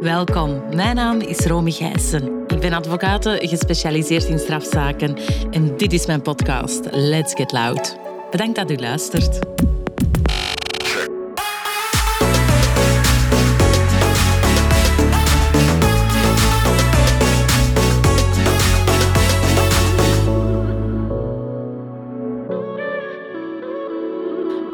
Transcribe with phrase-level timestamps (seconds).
[0.00, 2.44] Welkom, mijn naam is Romy Gijssen.
[2.46, 5.16] Ik ben advocaat gespecialiseerd in strafzaken
[5.50, 7.96] en dit is mijn podcast Let's Get Loud.
[8.30, 9.38] Bedankt dat u luistert.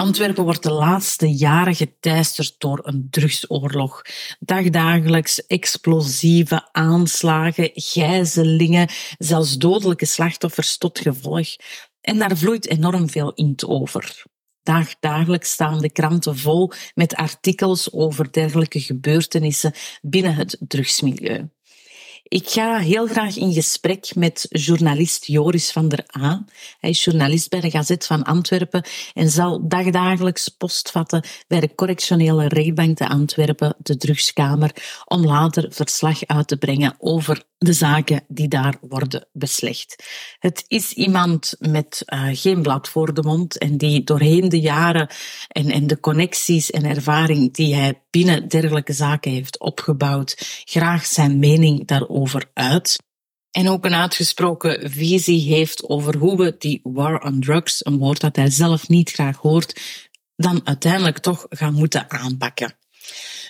[0.07, 4.03] Antwerpen wordt de laatste jaren geteisterd door een drugsoorlog.
[4.39, 11.49] Dagdagelijks explosieve aanslagen, gijzelingen, zelfs dodelijke slachtoffers tot gevolg.
[12.01, 14.25] En daar vloeit enorm veel inkt over.
[14.63, 21.56] Dagdagelijks staan de kranten vol met artikels over dergelijke gebeurtenissen binnen het drugsmilieu.
[22.29, 26.45] Ik ga heel graag in gesprek met journalist Joris van der A.
[26.79, 32.49] Hij is journalist bij de Gazet van Antwerpen en zal dagdagelijks postvatten bij de correctionele
[32.49, 34.71] rechtbank te Antwerpen, de drugskamer,
[35.05, 40.05] om later verslag uit te brengen over de zaken die daar worden beslecht.
[40.39, 45.09] Het is iemand met uh, geen blad voor de mond en die doorheen de jaren
[45.49, 51.39] en, en de connecties en ervaring die hij binnen dergelijke zaken heeft opgebouwd, graag zijn
[51.39, 52.99] mening daarover uit.
[53.51, 58.21] En ook een uitgesproken visie heeft over hoe we die war on drugs, een woord
[58.21, 59.81] dat hij zelf niet graag hoort,
[60.37, 62.77] dan uiteindelijk toch gaan moeten aanpakken.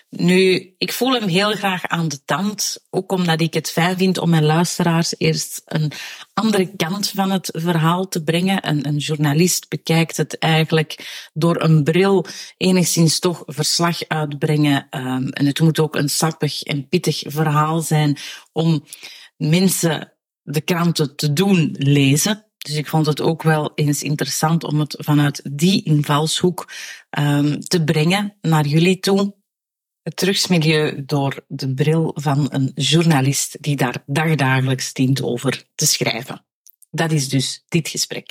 [0.09, 4.19] Nu, ik voel hem heel graag aan de tand, ook omdat ik het fijn vind
[4.19, 5.93] om mijn luisteraars eerst een
[6.35, 8.69] andere kant van het verhaal te brengen.
[8.69, 12.27] Een, een journalist bekijkt het eigenlijk door een bril
[12.57, 14.87] enigszins toch verslag uitbrengen.
[14.91, 18.17] Um, en het moet ook een sappig en pittig verhaal zijn
[18.53, 18.85] om
[19.37, 22.47] mensen de kranten te doen lezen.
[22.59, 26.73] Dus ik vond het ook wel eens interessant om het vanuit die invalshoek
[27.19, 29.35] um, te brengen naar jullie toe
[30.07, 36.45] het drugsmilieu door de bril van een journalist die daar dagdagelijks dient over te schrijven.
[36.91, 38.31] Dat is dus dit gesprek.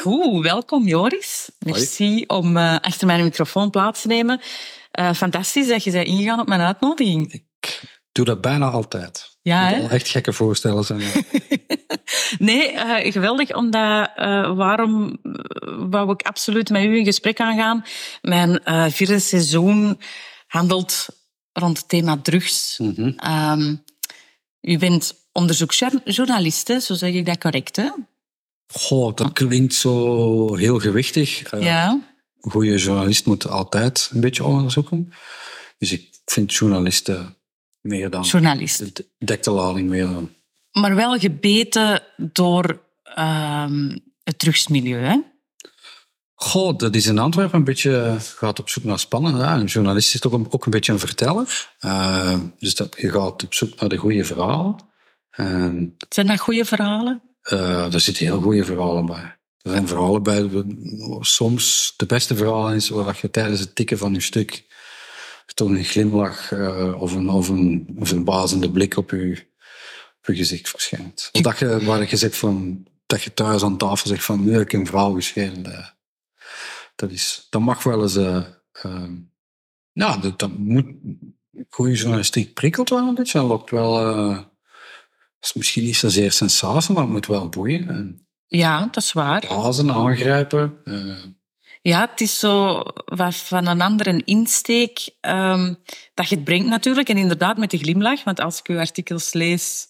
[0.00, 1.50] Goed, welkom Joris.
[1.58, 4.40] Merci om uh, achter mijn microfoon plaats te nemen.
[5.00, 7.32] Uh, fantastisch dat je bent ingegaan op mijn uitnodiging.
[7.32, 9.35] Ik doe dat bijna altijd.
[9.46, 9.88] Ja, hè?
[9.88, 11.02] Echt gekke voorstellen zijn.
[12.48, 15.18] nee, uh, geweldig, omdat uh, waarom
[15.90, 17.84] wou ik absoluut met u in gesprek aangaan?
[18.22, 20.00] Mijn uh, vierde seizoen
[20.46, 21.06] handelt
[21.52, 22.78] rond het thema drugs.
[22.78, 23.18] Mm -hmm.
[23.60, 23.82] um,
[24.60, 27.90] u bent onderzoeksjournalist, zo zeg ik dat correct, hè?
[28.66, 31.50] Goh, dat klinkt zo heel gewichtig.
[31.60, 32.00] ja.
[32.40, 35.12] Een goede journalist moet altijd een beetje onderzoeken.
[35.78, 37.35] Dus ik vind journalisten
[37.86, 38.22] meer dan...
[38.22, 39.02] Journalist.
[39.18, 40.34] Dekt de lading meer dan.
[40.72, 42.82] Maar wel gebeten door
[43.18, 45.20] um, het drugsmilieu, hè?
[46.34, 48.16] Goh, dat is in Antwerpen een beetje...
[48.20, 49.40] gaat op zoek naar spannend.
[49.40, 51.74] Een journalist is toch ook een beetje een verteller.
[51.80, 54.76] Uh, dus dat, je gaat op zoek naar de goede verhalen.
[55.36, 55.72] Uh,
[56.08, 57.22] zijn dat goede verhalen?
[57.52, 59.36] Uh, er zitten heel goede verhalen bij.
[59.62, 60.50] Er zijn verhalen bij,
[61.20, 64.64] soms de beste verhalen is waar je tijdens het tikken van je stuk
[65.54, 69.46] toch een glimlach uh, of, een, of, een, of een bazende blik op je,
[70.18, 71.28] op je gezicht verschijnt.
[71.32, 74.52] Of dat je, waar je zegt van, dat je thuis aan tafel zegt van, nu
[74.52, 75.66] heb ik een verhaal geschreven.
[75.66, 75.86] Uh,
[76.94, 78.16] dat, is, dat mag wel eens...
[78.16, 78.44] Uh,
[79.92, 80.86] nou, dat, dat moet...
[81.68, 83.38] Goede journalistiek prikkelt wel een beetje.
[83.38, 84.46] Dat lokt wel...
[85.40, 87.88] is misschien niet zozeer sensatie, maar het moet wel boeien.
[87.88, 89.40] En ja, dat is waar.
[89.40, 90.82] Blazen, aangrijpen.
[91.86, 92.82] Ja, het is zo
[93.30, 95.78] van een andere insteek um,
[96.14, 97.08] dat je het brengt natuurlijk.
[97.08, 99.86] En inderdaad met de glimlach, want als ik uw artikels lees,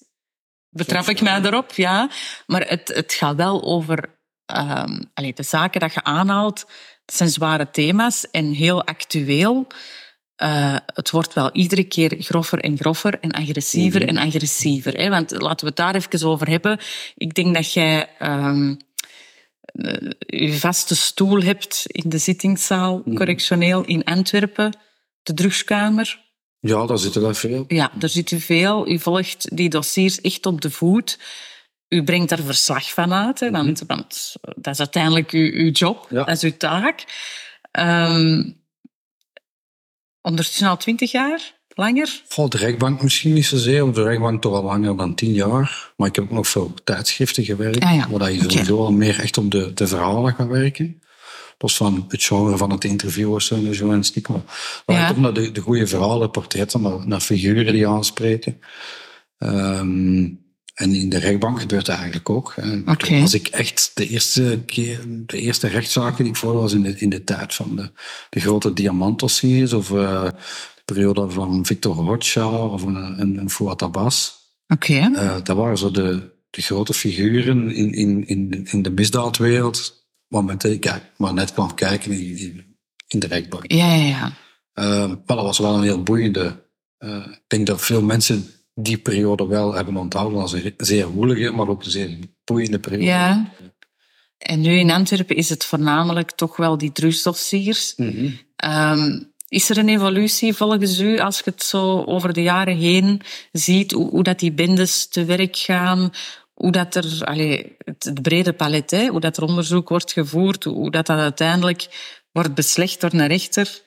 [0.71, 1.73] betrap ik mij erop.
[1.73, 2.11] Ja.
[2.47, 4.19] Maar het, het gaat wel over
[4.57, 6.65] um, allee, de zaken dat je aanhaalt.
[7.05, 9.67] Dat zijn zware thema's en heel actueel.
[10.43, 14.17] Uh, het wordt wel iedere keer groffer en groffer en agressiever mm -hmm.
[14.17, 14.97] en agressiever.
[14.97, 15.09] Hè?
[15.09, 16.79] Want laten we het daar even over hebben.
[17.15, 18.09] Ik denk dat jij...
[18.19, 18.85] Um,
[20.19, 24.79] je vaste stoel hebt in de zittingszaal correctioneel in Antwerpen,
[25.23, 26.25] de drugskamer.
[26.61, 27.65] Ja, daar zitten er veel.
[27.69, 28.89] Ja, daar zitten veel.
[28.89, 31.19] U volgt die dossiers echt op de voet.
[31.89, 33.87] U brengt daar verslag van uit, hè, want, mm-hmm.
[33.87, 36.25] want dat is uiteindelijk uw, uw job, ja.
[36.25, 37.05] dat is uw taak.
[37.73, 38.65] Um,
[40.23, 41.56] ondertussen al twintig jaar?
[41.79, 42.23] Langer?
[42.29, 43.85] Voor de rechtbank misschien niet zozeer.
[43.85, 45.93] Op de rechtbank toch al langer dan tien jaar.
[45.97, 47.85] Maar ik heb ook nog veel tijdschriften gewerkt.
[47.85, 48.09] Ah, ja.
[48.11, 48.87] Waar je sowieso okay.
[48.87, 51.03] al meer echt op de, de verhalen gaat werken.
[51.59, 54.29] Los van het genre van het interview zo de journalistiek.
[54.29, 54.43] Maar
[54.87, 55.11] ja.
[55.11, 58.61] ook naar de, de goede verhalen, portretten, naar, naar figuren die aanspreken.
[59.39, 60.45] Um,
[60.75, 62.55] en in de rechtbank gebeurt dat eigenlijk ook.
[63.11, 66.95] Als ik echt de eerste keer, de eerste rechtszaken die ik voor was in de,
[66.99, 67.91] in de tijd van de,
[68.31, 70.29] de grote diamantdossiers of eh,
[70.93, 74.35] periode van Victor Rothschild of een, een, een Fouad Abbas.
[74.69, 74.95] Oké.
[75.15, 80.05] Eh, dat waren zo de, de grote figuren in, in, in, de- in de misdaadwereld,
[80.29, 80.59] waar,
[81.17, 83.73] waar net kwam kijken in, in, in de rechtbank.
[83.73, 84.33] Ja, ja, ja.
[84.73, 86.65] Eh, maar dat was wel een heel boeiende.
[86.99, 91.51] eh, ik denk dat veel mensen die periode wel hebben onthouden als een zeer woelige,
[91.51, 93.05] maar ook een zeer boeiende periode.
[93.07, 93.53] Ja.
[94.39, 97.95] En nu in Antwerpen is het voornamelijk toch wel die drugsdossiers.
[97.97, 98.31] Mhm.
[98.57, 103.21] Ehm, is er een evolutie volgens u, als je het zo over de jaren heen
[103.53, 106.11] ziet, hoe, hoe dat die bendes te werk gaan,
[106.55, 110.65] hoe dat er, allee, het, het brede palet, hè, hoe dat er onderzoek wordt gevoerd,
[110.65, 111.87] hoe, dat, dat uiteindelijk
[112.33, 113.85] wordt beslecht door een rechter?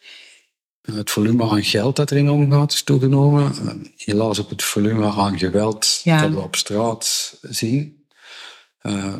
[0.81, 3.51] Het volume aan geld dat erin omgaat is toegenomen.
[3.67, 6.21] Eh, Helaas ook het volume aan geweld Ja.
[6.21, 8.05] dat we op straat zien.
[8.79, 9.15] Eh,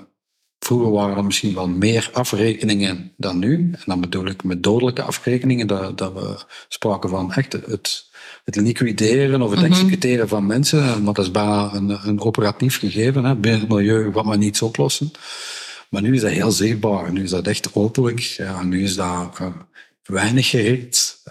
[0.69, 3.53] vroeger waren er misschien wel meer afrekeningen dan nu.
[3.73, 6.37] En dan bedoel ik met dodelijke afrekeningen, dat, dat we
[6.67, 8.09] spraken van echt het,
[8.43, 9.71] het liquideren of het Mhm.
[9.71, 11.03] executeren van mensen.
[11.03, 13.23] Maar dat is bijna een, een operatief gegeven.
[13.25, 13.35] Hè.
[13.35, 15.11] Binnen het milieu gaat men niets oplossen.
[15.89, 17.11] Maar nu is dat heel zichtbaar.
[17.11, 18.19] Nu is dat echt openlijk.
[18.19, 19.47] Ja, nu is dat eh,
[20.03, 21.23] weinig gericht.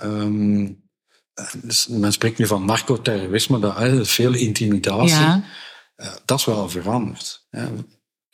[1.62, 5.08] Dus men spreekt nu van narcoterrorisme, dat eh, veel intimidatie.
[5.08, 5.44] Ja.
[5.96, 7.46] Eh, dat is wel veranderd.
[7.50, 7.66] hè.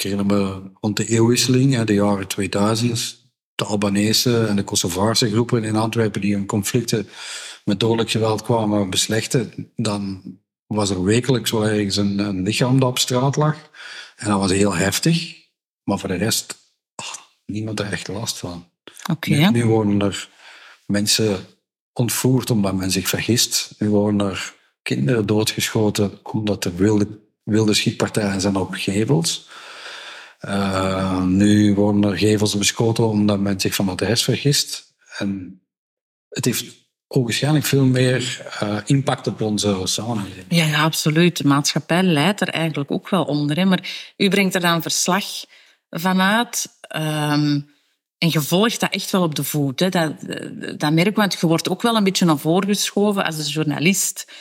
[0.05, 5.77] Herinner me rond de eeuwwisseling, de jaren 2000, de Albanese en de Kosovaarse groepen in
[5.77, 7.09] Antwerpen die in conflicten
[7.65, 10.23] met dodelijk geweld kwamen beslechten, dan
[10.67, 13.57] was er wekelijks wel ergens een, een lichaam dat op straat lag.
[14.17, 15.43] En dat was heel heftig.
[15.83, 16.57] Maar voor de rest,
[16.95, 17.07] ah,
[17.47, 18.69] niemand er echt last van.
[19.27, 20.29] Nu, nu worden er
[20.87, 21.47] mensen
[21.93, 23.75] ontvoerd omdat men zich vergist.
[23.79, 27.09] Nu worden er kinderen doodgeschoten omdat er wilde,
[27.43, 29.49] wilde schietpartijen zijn op gevels.
[30.47, 34.95] Eh, nu worden er gevels beschoten omdat men zich van adres vergist.
[35.19, 35.61] En
[36.29, 36.65] het heeft
[37.07, 40.47] ogenschijnlijk veel meer eh, impact op onze samenleving.
[40.49, 41.37] Ja, ja, absoluut.
[41.37, 43.67] De maatschappij leidt er eigenlijk ook wel onder.
[43.67, 45.25] Maar u brengt er dan verslag
[45.91, 46.67] vanuit.
[46.81, 47.61] ehm
[48.25, 49.81] en je volgt dat echt wel op de voet.
[49.81, 49.89] Hè.
[49.89, 50.13] Dat,
[50.77, 54.33] dat merk want je wordt ook wel een beetje naar voren geschoven als een journalist.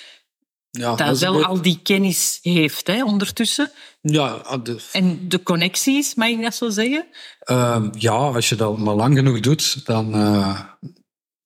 [0.79, 3.71] Ja, Dat wel al die kennis heeft hè, ondertussen.
[4.01, 7.05] Ja, de, En de connecties, mag ik dat zo zeggen?
[7.39, 10.59] Ehm, ja, als je dat maar lang genoeg doet, dan, eh,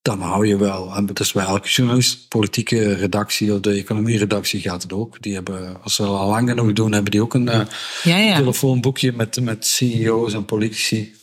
[0.02, 0.94] dan hou je wel.
[0.94, 5.22] En dat is bij elke journalist, politieke redactie of de economieredactie gaat het ook.
[5.22, 7.60] Die hebben, als ze dat al lang genoeg doen, hebben die ook een eh,
[8.02, 8.36] Ja, ja.
[8.36, 11.14] telefoonboekje met, met CEO's en politici.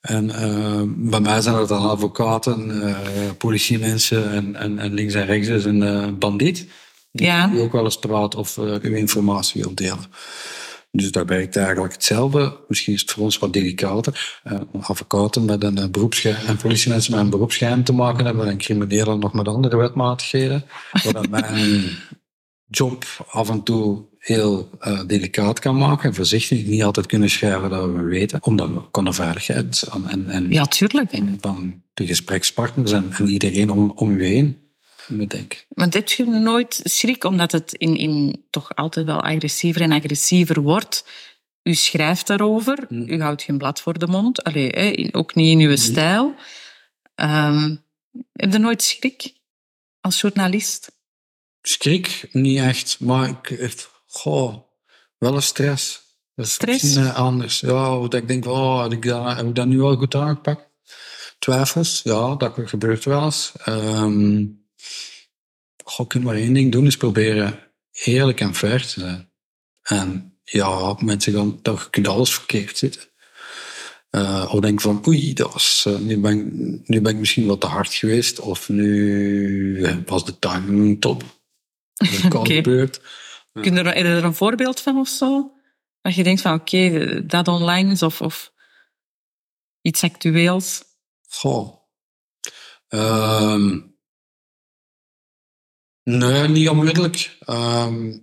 [0.00, 2.96] En eh, bij mij zijn dat dan advocaten,
[3.38, 6.66] politiemensen en, en, en links en rechts is een bandiet.
[7.10, 7.46] Die, Ja.
[7.46, 10.04] die ook wel eens praat of eh, uw informatie wil delen.
[10.90, 12.56] Dus dat werkt eigenlijk hetzelfde.
[12.68, 14.40] Misschien is het voor ons wat delicater.
[14.42, 18.58] Eh, advocaten met een uh, beroepsgeheim en politiemensen met een beroepsgeheim te maken hebben en
[18.58, 20.64] criminelen nog met andere wetmatigheden.
[21.12, 21.84] Wat mijn
[22.66, 27.70] job af en toe heel uh, delicaat kan maken en voorzichtig niet altijd kunnen schrijven
[27.70, 31.10] dat we weten, omdat we kunnen veiligheid en, en, en Ja, tuurlijk.
[31.40, 34.56] van de gesprekspartners en, en iedereen om, om u heen
[35.08, 35.66] moet.
[35.68, 40.60] Want heb je nooit schrik, omdat het in, in toch altijd wel agressiever en agressiever
[40.60, 41.04] wordt?
[41.62, 45.68] U schrijft daarover, u houdt geen blad voor de mond, Allee, hè, ook niet in
[45.68, 46.34] uw stijl.
[47.14, 47.76] Ehm,
[48.32, 49.32] heb je nooit schrik
[50.00, 50.96] als journalist?
[51.62, 54.54] Schrik, niet echt, maar ik echt, goh,
[55.18, 56.06] wel een stress.
[56.34, 56.96] Dat is Stress?
[56.96, 57.60] eh, anders.
[57.60, 60.68] Ja, dat ik denk, oh, heb ik dat, heb ik dat nu al goed aangepakt?
[61.38, 63.52] Twijfels, ja, dat gebeurt wel eens.
[63.64, 64.44] Ehm
[65.84, 67.58] goh, je kunt maar één ding doen, is proberen
[67.92, 69.30] eerlijk en fair te zijn.
[69.82, 71.60] En ja, mensen gaan,
[72.04, 73.02] je alles verkeerd zitten.
[74.10, 77.46] Eh, of denk van, oei, dat was, eh, nu, ben, ik- nu ben ik misschien
[77.46, 78.40] wat te hard geweest.
[78.40, 81.22] Of nu eh, was de timing top.
[81.94, 82.54] Dat kan Oké.
[82.54, 83.00] gebeurd.
[83.52, 85.52] Kun er, je er een voorbeeld van of zo?
[86.00, 88.52] Dat je denkt van, oké, dat online is of, of
[89.82, 90.82] iets actueels.
[91.28, 91.76] Goh.
[92.88, 93.80] Ehm,
[96.16, 97.36] nee, niet onmiddellijk.
[97.40, 98.16] Ehm,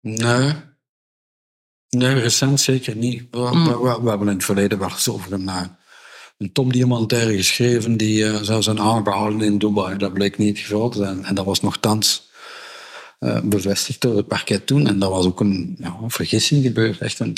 [0.00, 0.52] nee.
[1.88, 3.22] Nee, recent zeker niet.
[3.30, 3.64] We, Mm.
[3.64, 5.62] we, we- we hebben in het verleden wel eens over een, eh,
[6.38, 9.96] een topdiamantaire geschreven die eh, zou zijn aangehouden in Dubai.
[9.96, 11.24] Dat bleek niet het geval te zijn.
[11.24, 12.28] En dat was nogthans
[13.18, 14.86] eh bevestigd door het parket toen.
[14.86, 16.98] En dat was ook een, ja, een vergissing gebeurd.
[17.00, 17.36] Echt een,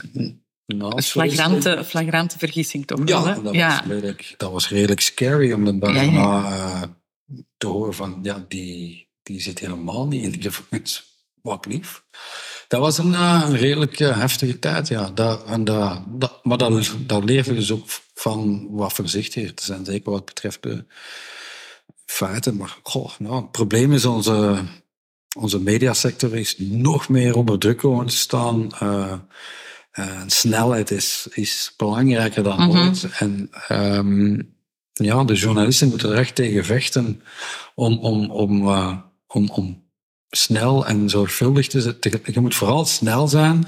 [1.05, 3.69] flagrante, flagrante vergissing toch Ja, dat, ja.
[3.69, 7.02] Was redelijk, dat was redelijk scary om Ja, ja.
[7.33, 11.11] Eh, te horen van, ja, die, die zit helemaal niet in de gevangenis.
[11.43, 12.05] Wat lief.
[12.69, 15.11] Dat was een, uh, een redelijk uh, heftige tijd, ja.
[15.11, 17.85] Dat, en dat, dat, maar daar leer je dus ook
[18.15, 20.85] van wat voorzichtiger te zijn, zeker wat betreft de
[22.07, 22.57] feiten.
[22.57, 24.63] Maar goh, nou, het probleem is, onze,
[25.39, 28.69] onze mediasector is nog meer onder druk komen te staan.
[28.83, 32.79] Uh, snelheid is, is belangrijker dan Mhm.
[32.79, 33.07] ooit.
[33.19, 34.55] En um,
[34.93, 37.23] ja, de journalisten moeten er echt tegen vechten
[37.75, 38.97] om, om, om, uh,
[39.27, 39.91] om, om
[40.31, 41.97] snel en zorgvuldig te zijn.
[42.25, 43.65] Je moet vooral snel zijn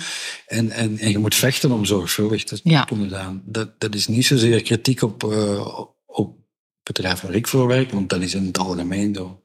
[0.46, 2.84] en, en, en je moet vechten om zorgvuldig te Ja.
[2.84, 3.42] kunnen zijn.
[3.44, 5.66] Dat, dat is niet zozeer kritiek op, uh,
[6.06, 6.36] op
[6.82, 9.42] het bedrijf waar ik voor werk, want dat is in het algemeen zo.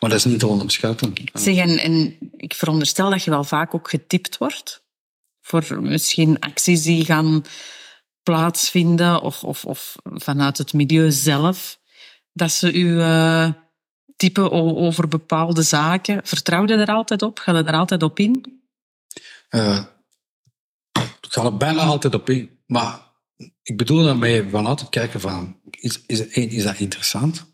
[0.00, 1.12] Maar dat is niet te onderschatten.
[1.32, 4.84] Zeg, en, en ik veronderstel dat je wel vaak ook getipt wordt
[5.40, 7.44] voor misschien acties die gaan
[8.22, 11.78] plaatsvinden of, of, of vanuit het milieu zelf,
[12.32, 13.48] dat ze u uh,
[14.16, 16.20] typen over bepaalde zaken.
[16.24, 17.38] Vertrouw je er altijd op?
[17.38, 18.62] Ga je er altijd op in?
[19.50, 19.84] Uh,
[20.92, 22.58] ik ga er bijna altijd op in.
[22.66, 23.00] Maar
[23.62, 27.52] ik bedoel daarmee van altijd kijken van, is, is, één, is dat interessant?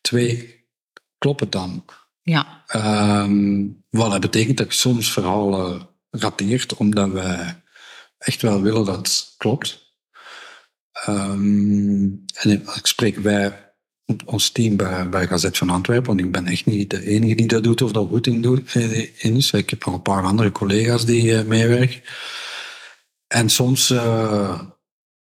[0.00, 0.64] Twee,
[1.18, 1.84] klopt het dan?
[2.22, 2.64] Ja.
[2.74, 7.62] Um, wat dat betekent dat je soms verhalen rateert, omdat wij
[8.18, 9.89] echt wel willen dat het klopt.
[11.08, 13.70] Um, en ik spreek bij
[14.24, 17.46] ons team bij, bij Gazet van Antwerpen, want ik ben echt niet de enige die
[17.46, 18.74] dat doet of dat goed in, doet,
[19.16, 19.52] in is.
[19.52, 22.00] Ik heb nog een paar andere collega's die uh, meewerken.
[23.26, 24.60] En soms, uh,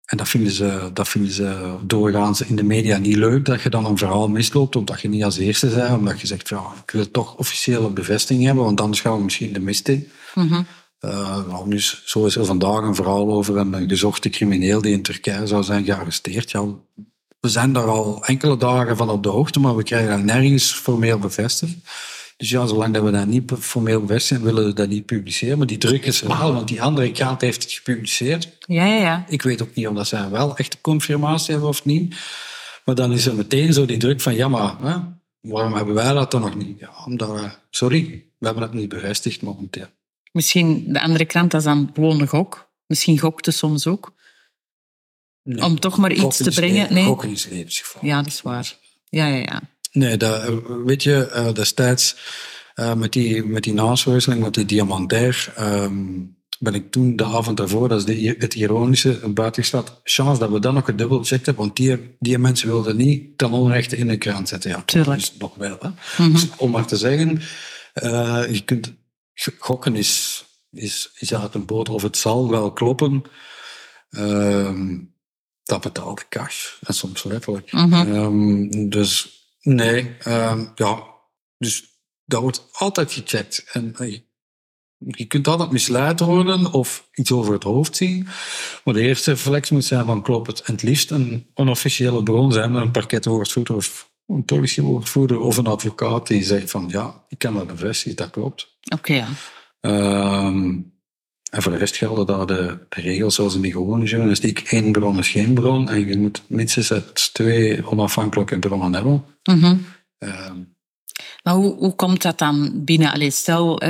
[0.05, 3.69] en dat vinden, ze, dat vinden ze doorgaans in de media niet leuk, dat je
[3.69, 6.91] dan een verhaal misloopt, omdat je niet als eerste bent, omdat je zegt, ja, ik
[6.91, 10.09] wil toch officiële bevestiging hebben, want anders gaan we misschien de mist in.
[10.33, 10.65] -hmm.
[11.01, 15.47] Uh, nu, zo is er vandaag een verhaal over een gezochte crimineel die in Turkije
[15.47, 16.51] zou zijn gearresteerd.
[16.51, 16.65] Ja,
[17.39, 20.71] we zijn daar al enkele dagen van op de hoogte, maar we krijgen dat nergens
[20.71, 21.75] formeel bevestigd.
[22.37, 25.57] Dus ja, zolang dat we dat niet formeel bevestigen, willen we dat niet publiceren.
[25.57, 28.57] Maar die druk is er wel, want die andere krant heeft het gepubliceerd.
[28.59, 29.25] Ja, ja, ja.
[29.27, 32.15] Ik weet ook niet of dat zij wel echt confirmatie hebben of niet.
[32.85, 34.97] Maar dan is er meteen zo die druk van, ja, maar hè,
[35.41, 36.79] waarom hebben wij dat dan nog niet?
[36.79, 39.87] Ja, omdat we, sorry, we hebben het niet bevestigd momenteel.
[40.31, 42.71] Misschien de andere krant, dat is dan gewoon een gok.
[42.85, 44.13] Misschien gokte soms ook.
[45.43, 46.93] Nee, Om toch maar iets te brengen.
[46.93, 47.03] Nee.
[47.03, 48.13] Gokken is levensgevaarlijk.
[48.13, 48.77] Ja, dat is waar.
[49.09, 49.61] Ja, ja, ja.
[49.91, 52.15] Nee, dat, weet je, uh, destijds
[52.75, 53.73] uh, met, die, met die
[54.37, 59.29] met die diamantair, um, ben ik toen de avond daarvoor, dat is de, het ironische,
[59.29, 59.63] buiten
[60.03, 63.97] chance dat we dan nog gedubbeld hebben, want die, die mensen wilden niet ten onrechte
[63.97, 64.69] in de krant zetten.
[64.69, 65.19] Ja, Tuurlijk.
[65.19, 65.77] Dus nog wel.
[65.79, 65.87] Hè?
[65.87, 66.31] Mm -hmm.
[66.31, 67.41] dus om maar te zeggen,
[68.03, 68.93] uh, je kunt,
[69.59, 73.23] gokken is, is, is uit een boter of het zal wel kloppen.
[74.09, 75.13] Um,
[75.63, 76.73] dat betaalt de cash.
[76.81, 77.71] En soms letterlijk.
[77.71, 78.15] Mm -hmm.
[78.15, 81.03] um, dus nee, um, ja.
[81.57, 83.63] Dus dat wordt altijd gecheckt.
[83.71, 84.27] En hey,
[84.97, 88.27] je kunt altijd misleid worden of iets over het hoofd zien.
[88.83, 90.61] Maar de eerste reflex moet zijn van klopt het.
[90.61, 96.27] En het liefst een onofficiële bron zijn, een parketwoordvoerder of een politiewoordvoerder of een advocaat
[96.27, 98.77] die zegt van ja, ik kan dat bevestigen, dat klopt.
[98.93, 99.27] Oké, ja.
[99.81, 100.97] Um,
[101.49, 104.71] en voor de rest gelden daar de, de, regels zoals in de gewone journalistiek.
[104.71, 105.89] Eén bron is geen bron.
[105.89, 109.25] En je moet minstens uit twee onafhankelijke bronnen hebben.
[109.43, 109.85] Mm -hmm.
[110.19, 110.77] um,
[111.43, 113.11] maar hoe, hoe komt dat dan binnen?
[113.11, 113.81] Allee, stel,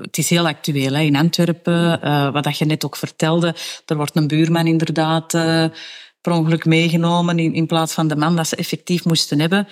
[0.00, 2.00] het is heel actueel hè, in Antwerpen.
[2.04, 3.54] Uh, wat dat je net ook vertelde.
[3.86, 5.66] Er wordt een buurman inderdaad uh,
[6.26, 9.68] per ongeluk meegenomen in, in plaats van de man dat ze effectief moesten hebben.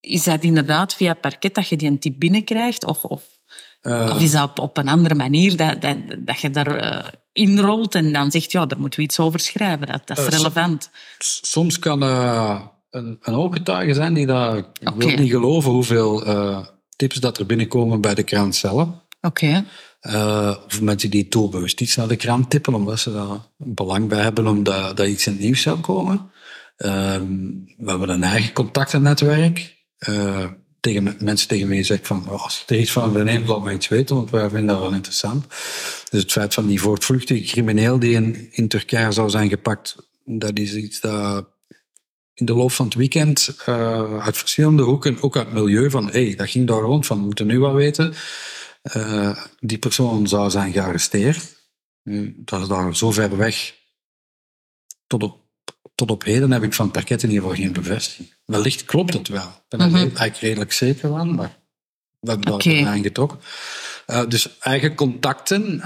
[0.00, 2.84] Is dat inderdaad via parket dat je die een tip binnenkrijgt?
[2.84, 3.22] Of, of
[3.82, 7.08] uh, of is dat op, op een andere manier dat, dat, dat je daar uh,
[7.32, 9.86] inrolt en dan zegt, ja, daar moeten we iets over schrijven.
[9.86, 10.90] Dat, dat is uh, relevant.
[11.42, 14.56] Soms kan een, een ooggetuige zijn die dat...
[14.56, 15.06] Ik okay.
[15.06, 16.24] wil niet geloven hoeveel
[16.96, 18.82] tips dat er binnenkomen bij de krant zelf.
[18.82, 18.98] Oké.
[19.20, 19.64] Okay.
[20.66, 24.46] Of mensen die doelbewust iets naar de krant tippen, omdat ze daar belang bij hebben
[24.46, 26.30] omdat dat iets in het nieuws zou komen.
[26.76, 29.76] we hebben een eigen contactennetwerk
[30.82, 33.72] tegen mensen tegen mij zegt van oh, als je er iets van verneemt, laat me
[33.72, 35.46] iets weten, want wij vinden dat wel interessant.
[36.10, 40.74] Dus het feit van die voortvluchtige crimineel die in, Turkije zou zijn gepakt, dat is
[40.74, 41.46] iets dat
[42.34, 46.10] in de loop van het weekend uh, uit verschillende hoeken, ook uit het milieu, van
[46.10, 48.14] hey, dat ging daar rond, van we moeten nu wat weten.
[48.96, 51.70] Uh, die persoon zou zijn gearresteerd.
[52.02, 53.74] Nu, dat is daar zo ver weg.
[55.06, 55.40] Tot op
[55.94, 58.34] tot op heden heb ik van het parket in ieder geval geen bevestiging.
[58.44, 59.46] Wellicht klopt het wel.
[59.48, 59.96] Ik ben er Mhm.
[59.96, 61.58] eigenlijk redelijk zeker van, maar
[62.20, 63.38] we hebben daar aan getrokken.
[64.06, 65.84] Uh, dus eigen contacten, uh,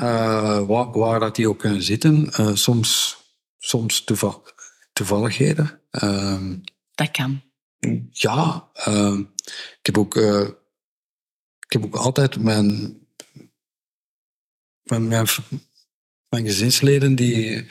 [0.66, 3.16] waar, waar dat die ook kunnen zitten, uh, soms,
[3.58, 4.42] soms toeval,
[4.92, 5.80] toevalligheden.
[5.90, 6.60] Um,
[6.94, 7.42] Dat kan.
[8.10, 9.32] ja, um,
[9.78, 10.14] ik heb ook,
[11.66, 12.96] ik heb ook altijd mijn,
[14.82, 15.26] mijn, mijn,
[16.28, 17.66] mijn gezinsleden die,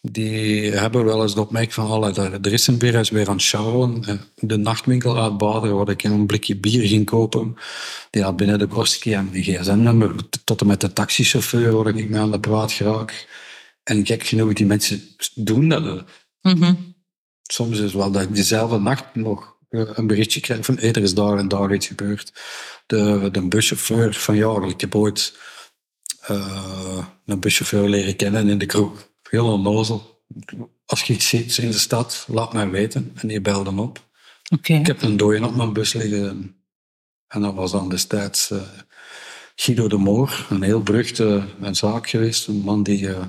[0.00, 3.10] die hebben wel eens de opmerking van, "Allee, daar- er is een weer, hij is
[3.10, 4.04] weer aan het sjouwen.
[4.04, 7.56] Eh, De nachtwinkel uit Baden, waar ik een blikje bier ging kopen,
[8.10, 10.14] die had binnen de korstje en een gsm-nummer,
[10.44, 13.28] tot en met de taxichauffeur waar ik mee aan de praat geraak.
[13.82, 15.02] En gek genoeg, die mensen
[15.34, 16.04] doen dat.
[16.40, 16.74] Mhm.
[17.42, 20.92] Soms is het wel dat je dezelfde nacht nog eh, een berichtje krijgt van, hey,
[20.92, 22.32] er is daar en daar iets gebeurd.
[22.92, 25.38] De, de buschauffeur van, ja, ik heb ooit
[26.20, 29.08] eh, een buschauffeur leren kennen in de kroeg.
[29.30, 30.24] Heel onnozel.
[30.86, 33.12] Als je iets ziet in de stad, laat mij weten.
[33.14, 34.08] En die belde hem op.
[34.62, 36.56] Ik heb een dooie op mijn bus liggen.
[37.28, 38.62] En dat was dan destijds eh,
[39.56, 42.46] Guido de Moor, een heel beruchte een zaak geweest.
[42.46, 43.26] Een man die eh,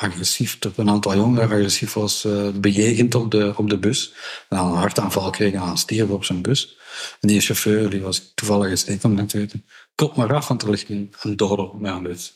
[0.00, 4.12] agressief, tot een aantal jongeren agressief was eh, bejegend op de, op de bus.
[4.48, 6.76] En dan een hartaanval kreeg en aan stierf op zijn bus.
[7.20, 9.64] En die chauffeur die was toevallig gesteekt om net te weten.
[9.94, 12.34] Kop maar af, want er ligt een, een op mijn bus.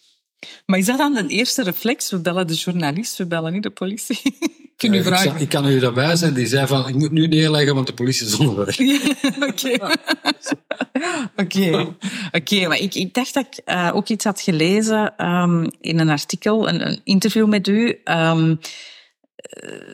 [0.66, 2.10] Maar is dat dan de eerste reflex?
[2.10, 4.20] We bellen de journalist, we bellen niet de politie.
[4.76, 7.26] ik kan u Eh, ik, kan u daarbij zijn, die zei van, ik moet nu
[7.26, 8.78] neerleggen, want de politie is onderweg.
[9.50, 9.76] Oké.
[11.42, 11.94] Oké.
[12.32, 16.08] Oké, maar ik, ik dacht dat ik eh, ook iets had gelezen ehm, in een
[16.08, 18.00] artikel, een, een interview met u.
[18.04, 18.40] Eh,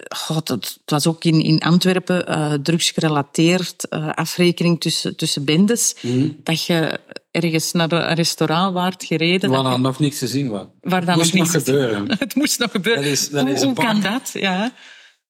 [0.08, 5.96] God, het, was ook in, in Antwerpen eh drugsgerelateerd, afrekening tussen, tussen bendes.
[6.42, 9.50] Dat je ergens naar een restaurant waart gereden.
[9.50, 10.66] Waar dan nog niks te zien was.
[10.80, 12.06] waar dan moest nog gebeuren.
[12.18, 13.02] Het moest nog gebeuren.
[13.02, 14.30] Dat is- dat hoe is hoe kan dat?
[14.32, 14.72] Ja.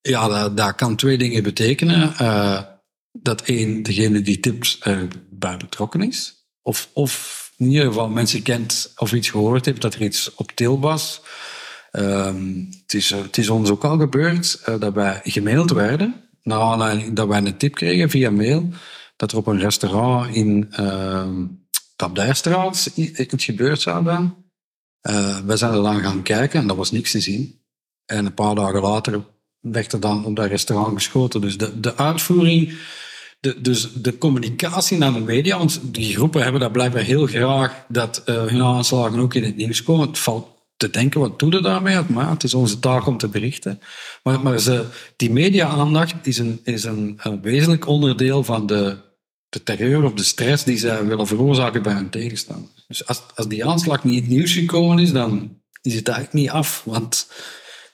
[0.00, 2.14] Ja, dat, dat kan twee dingen betekenen.
[2.16, 2.60] Eh,
[3.12, 6.34] dat één, degene die tipt er bij betrokken is.
[6.62, 10.50] Of, of in ieder geval mensen kent of iets gehoord heeft dat er iets op
[10.54, 11.20] til was.
[11.90, 16.14] Ehm, het, is, het is ons ook al gebeurd eh, dat wij gemaild werden.
[16.44, 18.68] Aanleiding dat wij een tip kregen via mail.
[19.16, 21.44] Dat er op een restaurant in ehm
[22.00, 24.34] Tapdijstraat iets gebeurd zou zijn.
[25.00, 27.60] Eh, wij zijn er dan gaan kijken en dat was niks te zien.
[28.06, 29.24] En een paar dagen later
[29.60, 31.40] werd er dan op dat restaurant geschoten.
[31.40, 32.78] Dus de, de uitvoering,
[33.40, 37.84] de, dus de communicatie naar de media, want die groepen hebben dat blijkbaar heel graag,
[37.88, 40.06] dat eh, hun aanslagen ook in het nieuws komen.
[40.06, 42.00] Het valt te denken, wat doe je daarmee?
[42.08, 43.80] Maar het is onze taak om te berichten.
[44.22, 44.84] Maar, maar ze,
[45.16, 49.09] die media-aandacht is, een, is een, een wezenlijk onderdeel van de,
[49.50, 52.70] de terreur of de stress die zij willen veroorzaken bij hun tegenstander.
[52.88, 56.38] Dus als, als die aanslag niet in het nieuws gekomen is, dan is het eigenlijk
[56.38, 56.82] niet af.
[56.84, 57.26] Want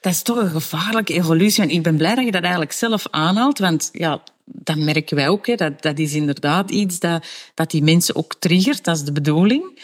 [0.00, 1.62] Dat is toch een gevaarlijke evolutie.
[1.62, 5.28] En ik ben blij dat je dat eigenlijk zelf aanhaalt, want ja, dat merken wij
[5.28, 5.46] ook.
[5.46, 5.54] Hè.
[5.54, 9.82] Dat, dat is inderdaad iets dat, dat die mensen ook triggert, dat is de bedoeling.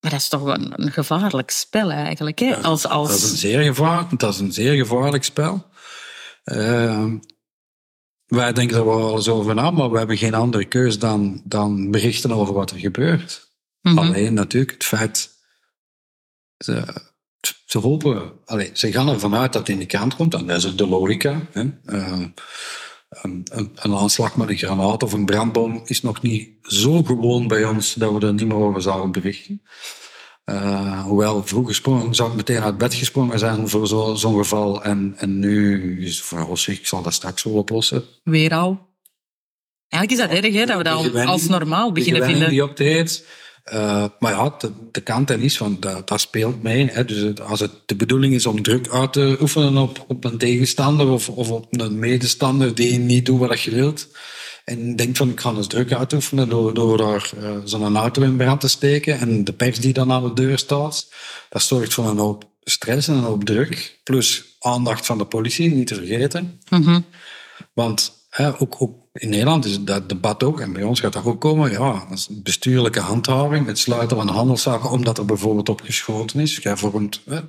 [0.00, 2.38] Maar dat is toch een, een gevaarlijk spel eigenlijk.
[2.38, 2.56] Hè.
[2.56, 3.08] Als, als...
[3.08, 5.66] Dat is een zeer gevaarlijk, dat is een zeer gevaarlijk spel.
[6.44, 7.06] Eh,
[8.36, 11.90] wij denken er wel eens over na, maar we hebben geen andere keus dan, dan
[11.90, 13.50] berichten over wat er gebeurt.
[13.80, 13.98] Mhm.
[13.98, 15.30] Alleen natuurlijk het feit...
[16.58, 16.84] Ze,
[17.66, 18.32] ze hopen...
[18.44, 20.86] Allee, ze gaan ervan uit dat het in de krant komt, en dat is de
[20.86, 21.40] logica.
[21.50, 21.70] Hè?
[21.84, 22.22] Eh,
[23.08, 27.48] een, een, een aanslag met een granaat of een brandbom is nog niet zo gewoon
[27.48, 29.62] bij ons dat we er niet meer over zouden berichten.
[30.44, 34.84] Eh, hoewel vroeger sprong, zou ik meteen uit bed gesprongen zijn voor zo- zo'n geval.
[34.84, 38.04] En, en nu is het van, oh ik zal dat straks wel oplossen.
[38.24, 38.90] Weer al.
[39.88, 42.48] Eigenlijk is dat erg, hè, dat we dat gewenning- als normaal beginnen vinden.
[42.48, 43.24] die optreedt.
[43.64, 46.86] Eh, maar ja, de, de kant is van, dat, dat speelt mee.
[46.90, 47.04] Hè.
[47.04, 51.08] Dus als het de bedoeling is om druk uit te oefenen op, op een tegenstander
[51.08, 54.08] of, of op een medestander die niet doet wat je wilt.
[54.64, 58.36] En denkt van, ik ga eens druk uitoefenen door, door daar eh, zo'n auto in
[58.36, 59.18] brand te steken.
[59.18, 61.12] En de pers die dan aan de deur staat.
[61.48, 64.00] Dat zorgt voor een hoop stress en een hoop druk.
[64.04, 66.60] Plus aandacht van de politie, niet te vergeten.
[66.68, 67.00] Mhm.
[67.72, 71.24] Want hè, ook, ook in Nederland is dat debat ook, en bij ons gaat dat
[71.24, 75.80] ook komen, ja, dat is bestuurlijke handhaving, het sluiten van handelszaken, omdat er bijvoorbeeld op
[75.80, 76.56] geschoten is.
[76.56, 76.76] Jij
[77.24, 77.40] hè,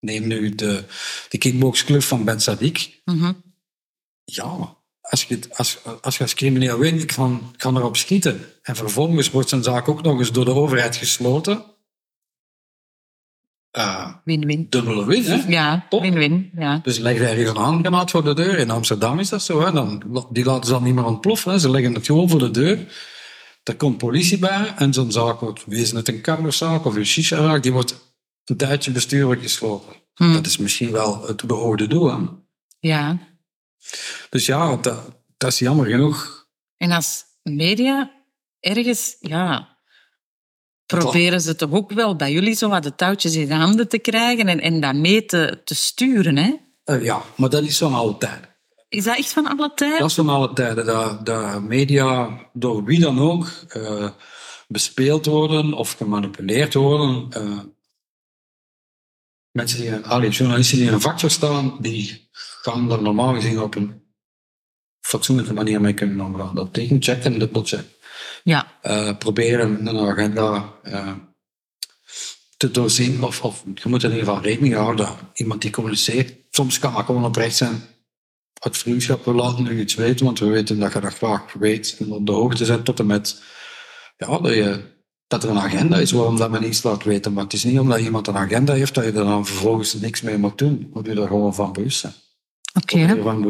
[0.00, 0.84] neem nu de,
[1.28, 3.00] de kickboxclub van Ben Sadik.
[3.04, 3.32] Mhm.
[4.24, 4.76] Ja,
[5.08, 8.40] als je, als, als je als crimineel weet, ik kan, kan erop schieten.
[8.62, 11.64] En vervolgens wordt zijn zaak ook nog eens door de overheid gesloten.
[13.76, 14.66] Uh, Win-win.
[14.68, 15.44] dubbele win, hè?
[15.48, 16.02] Ja, Top.
[16.02, 16.50] win-win.
[16.56, 16.80] Ja.
[16.82, 18.58] Dus leg daar ergens een handgranaat voor de deur.
[18.58, 19.60] In Amsterdam is dat zo.
[19.60, 19.72] Hè?
[19.72, 21.52] Dan, die laten ze dan niet meer ontploffen.
[21.52, 21.58] Hè?
[21.58, 22.86] Ze leggen het gewoon voor de deur.
[23.62, 27.62] Er komt politie bij en zo'n zaak wordt, wees het een kammerzaak of een shisha-zaak,
[27.62, 29.92] die wordt een tijdje bestuurlijk gesloten.
[30.14, 30.32] Hm.
[30.32, 32.10] Dat is misschien wel het beoogde doel.
[32.10, 32.26] Hè?
[32.80, 33.18] ja.
[34.30, 34.98] Dus ja, dat,
[35.36, 36.46] dat is jammer genoeg.
[36.76, 38.10] En als media
[38.60, 39.76] ergens, ja,
[40.86, 43.98] proberen ze toch ook wel bij jullie zo wat de touwtjes in de handen te
[43.98, 46.54] krijgen en, en dat mee te, te sturen, hè?
[46.84, 48.48] Eh, ja, maar dat is van alle tijden.
[48.88, 49.98] Is dat echt van alle tijden?
[49.98, 50.86] Dat is van alle tijden.
[50.86, 54.08] Dat, dat media, door wie dan ook, eh,
[54.68, 57.26] bespeeld worden of gemanipuleerd worden.
[57.30, 57.58] eh,
[59.58, 62.28] mensen die, allee, journalisten die in een vak verstaan, die
[62.62, 64.02] gaan er normaal gezien op een
[65.00, 66.54] fatsoenlijke manier mee kunnen omgaan.
[66.54, 67.84] Dat tegencheck en dubbelcheck.
[68.44, 68.78] Ja.
[68.82, 71.12] Uh, proberen een agenda uh,
[72.56, 73.22] te doorzien.
[73.22, 75.08] Of, of je moet in ieder geval rekening houden.
[75.34, 76.34] Iemand die communiceert.
[76.50, 77.82] Soms kan dat gewoon oprecht zijn.
[78.58, 81.96] Uit vriendschap, we laten nu iets weten, want we weten dat je dat graag weet.
[81.98, 83.42] En op de hoogte zijn tot en met
[84.16, 84.82] ja, dat, je,
[85.28, 87.32] dat er een agenda is waarom dat men iets laat weten.
[87.32, 90.20] Maar het is niet omdat iemand een agenda heeft dat je er dan vervolgens niks
[90.20, 90.90] mee moet doen.
[90.92, 92.14] Moet je er gewoon van bewust zijn.
[92.74, 92.94] Oké.
[92.94, 93.44] Okay.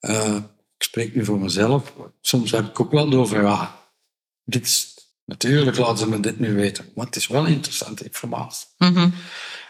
[0.00, 0.36] Uh,
[0.76, 1.94] ik spreek nu voor mezelf.
[2.20, 3.80] Soms heb ik ook wel over, ja,
[4.44, 8.66] dit is, natuurlijk laten ze me dit nu weten, maar het is wel interessante informatie.
[8.78, 9.12] Mm -hmm.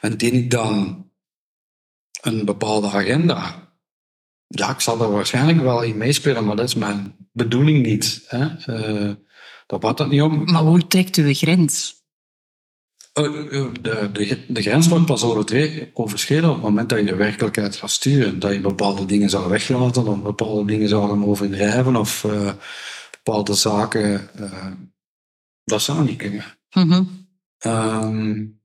[0.01, 1.05] En dien ik dan
[2.21, 3.69] een bepaalde agenda,
[4.47, 8.23] ja, ik zal er waarschijnlijk wel in meespelen, maar dat is mijn bedoeling niet.
[8.27, 8.49] Hè?
[8.67, 9.15] Uh,
[9.71, 10.45] daar gaat het niet om.
[10.45, 11.99] Maar hoe trekt u de grens?
[13.13, 13.73] De,
[14.13, 15.23] de, de grens wordt pas
[15.93, 18.39] overschreden op het moment dat je de werkelijkheid gaat sturen.
[18.39, 22.53] Dat je bepaalde dingen zou weglaten, of bepaalde dingen zou gaan overdrijven, of uh,
[23.11, 24.31] bepaalde zaken.
[24.41, 24.67] Uh,
[25.65, 26.45] dat zou niet kunnen.
[26.73, 27.29] Mm -hmm.
[27.67, 28.61] um,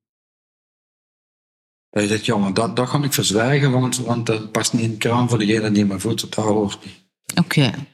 [1.90, 4.92] dat je zegt, jongen, dat, dat ga ik verzwijgen, want, want dat past niet in
[4.92, 6.36] de kraan voor degene die me voedt.
[6.36, 6.96] Dat hoort niet.
[7.36, 7.60] Oké.
[7.60, 7.88] Okay.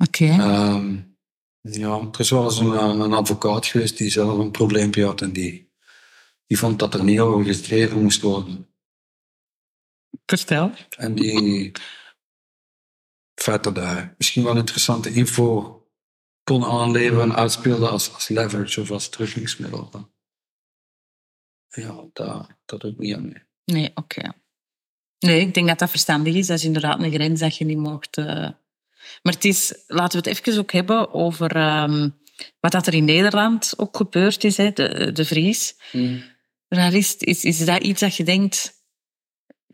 [0.00, 0.24] Oké.
[0.24, 0.74] Okay.
[0.74, 1.07] Um,
[1.70, 5.32] ja, er is wel eens een, een, advocaat geweest die zelf een probleempje had en
[5.32, 5.72] die,
[6.46, 8.68] die vond dat er niet over gestreden moest worden.
[10.26, 10.70] Vertel.
[10.96, 11.72] En die
[13.34, 15.82] feit dat hij misschien wel interessante info
[16.44, 20.10] kon aanleveren en uitspeelde als, als leverage of als teruggingsmiddel.
[21.68, 23.42] Ja, dat, dat doet niet aan mee.
[23.64, 24.32] Nee, oké.
[25.18, 26.46] Nee, ik denk dat dat verstandig is.
[26.46, 28.16] Dat is inderdaad een grens dat je niet mocht...
[28.16, 28.50] Uh
[29.22, 32.16] maar het is, laten we het even ook hebben over um,
[32.60, 35.76] wat dat er in Nederland ook gebeurd is, hè, de, de Vries.
[35.92, 36.22] Mm.
[36.68, 38.72] Is, is, is dat iets dat je denkt,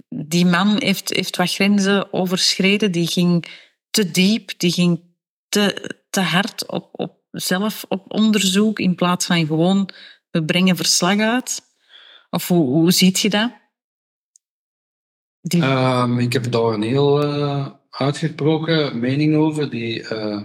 [0.08, 3.46] die man heeft, heeft wat grenzen overschreden, die ging
[3.90, 5.00] te diep, die ging
[5.48, 9.90] te, te hard op, op zelf op onderzoek in plaats van gewoon
[10.30, 11.60] we brengen verslag uit?
[12.30, 13.52] Of hoe, hoe ziet je dat?
[15.40, 15.62] Die...
[15.62, 17.68] Um, ik heb daar een heel uh,
[17.98, 19.70] uitgesproken mening over.
[19.70, 20.42] Die, uh...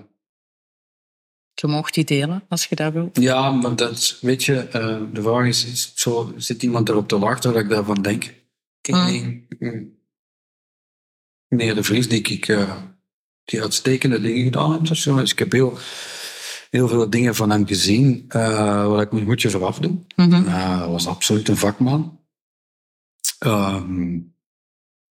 [1.54, 3.18] Je mocht die delen, als je dat wilt.
[3.20, 7.20] Ja, maar dat, weet je, uh, de vraag is, is zo, zit iemand erop te
[7.20, 8.34] wachten dat ik daarvan denk?
[8.82, 9.48] Kijk, Mm.
[9.60, 9.98] nee,
[11.48, 12.84] meneer De Vries, die ik uh,
[13.44, 14.86] die uitstekende dingen gedaan heb.
[14.86, 15.78] Dus, ik heb heel,
[16.70, 19.92] heel veel dingen van hem gezien, uh, waar ik mijn goedje voor afdoe.
[19.92, 20.46] Mm -hmm.
[20.48, 22.20] Hij was absoluut een vakman.
[23.46, 24.36] Um,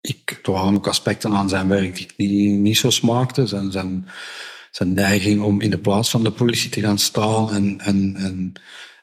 [0.08, 3.48] ik, er waren ook aspecten aan zijn werk die niet, niet zo smaakten.
[3.48, 4.08] Zijn, zijn,
[4.72, 8.54] zijn neiging om in de plaats van de politie te gaan staan en, en, en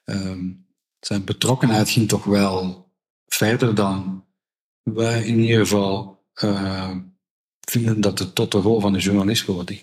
[0.04, 0.66] um,
[1.00, 2.90] zijn betrokkenheid ging toch wel
[3.26, 4.24] verder dan
[4.82, 6.90] wij in ieder geval uh,
[7.60, 9.68] vinden dat het tot de rol van de journalist hoort.
[9.68, 9.80] De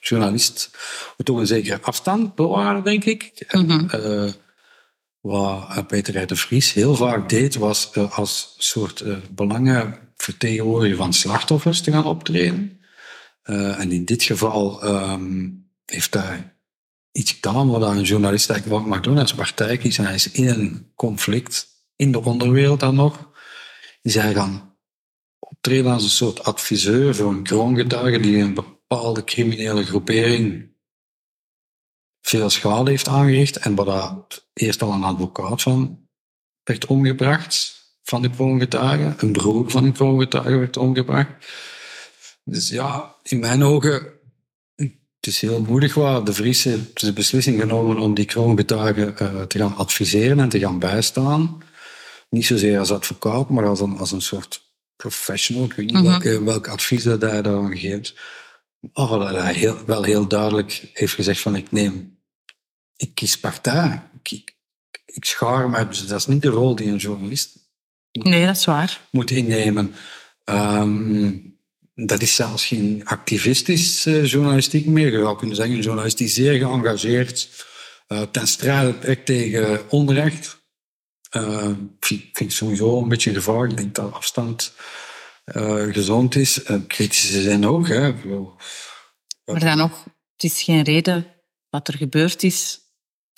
[0.00, 0.70] journalist
[1.16, 3.46] moet toch een zekere afstand bewaren, denk ik.
[3.50, 3.88] Mm -hmm.
[3.90, 4.32] En, uh,
[5.20, 9.16] wat Peter de Vries heel vaak deed, was uh, als soort uh,
[10.20, 12.80] belangenvertegenwoordiger van slachtoffers te gaan optreden.
[13.44, 16.56] Uh, en in dit geval um, heeft hij
[17.12, 19.14] iets gedaan wat een journalist eigenlijk ook mag doen.
[19.14, 20.04] Hij is partij kiezen.
[20.04, 23.32] Hij is in een conflict in de onderwereld dan nog.
[24.02, 24.76] Is hij gaan
[25.38, 30.68] optreden als een soort adviseur voor een kroongetuige die een bepaalde criminele groepering
[32.20, 34.16] veel schade heeft aangericht en waar
[34.52, 36.08] eerst al een advocaat van
[36.62, 37.79] werd omgebracht
[38.10, 41.30] van de kroongetuige, een broer van de kroongetuige werd omgebracht.
[42.44, 44.06] Dus ja, in mijn ogen,
[44.76, 49.42] het is heel moedig waar de Vries heeft de beslissing genomen om die kroongetuige uh,
[49.42, 51.62] te gaan adviseren en te gaan bijstaan.
[52.30, 54.62] Niet zozeer als advocaat, maar als een, als een soort
[54.96, 55.64] professional.
[55.64, 56.06] Ik weet niet -hmm.
[56.06, 58.14] welke, welk advies dat hij daar geeft.
[58.92, 62.18] Oh, dat hij heel, wel heel duidelijk heeft gezegd van ik neem,
[62.96, 64.02] ik kies partij.
[64.22, 64.56] Ik, ik,
[65.04, 65.88] ik schaar me.
[65.88, 67.59] Dus dat is niet de rol die een journalist
[68.12, 69.00] nee, dat is waar.
[69.10, 69.94] moet innemen.
[70.44, 71.58] Um,
[71.94, 75.12] dat is zelfs geen activistisch uh, journalistiek meer.
[75.12, 77.48] Je zou kunnen zeggen, een journalist die zeer geëngageerd
[78.08, 80.58] uh, ten strijde trekt tegen onrecht.
[81.36, 81.64] Uh,
[82.00, 83.70] vind, vind ik sowieso een beetje gevaarlijk.
[83.70, 84.72] Ik denk dat afstand
[85.44, 86.60] uh, gezond is.
[86.86, 87.88] Kritische zijn ook.
[87.88, 88.12] Hè.
[89.44, 91.26] Maar dan nog, het is geen reden
[91.68, 92.79] wat er gebeurd is.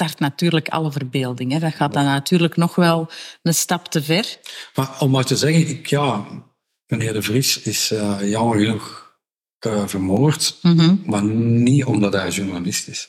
[0.03, 1.53] Start natuurlijk alle verbeelding.
[1.53, 1.59] Hè.
[1.59, 3.11] Dat gaat dan natuurlijk nog wel
[3.43, 4.39] een stap te ver.
[4.75, 6.27] Maar om maar te zeggen, ik, ja,
[6.87, 9.17] meneer De Vries is uh, jammer genoeg
[9.67, 11.03] uh, vermoord, mm -hmm.
[11.07, 13.09] maar niet omdat hij journalist is.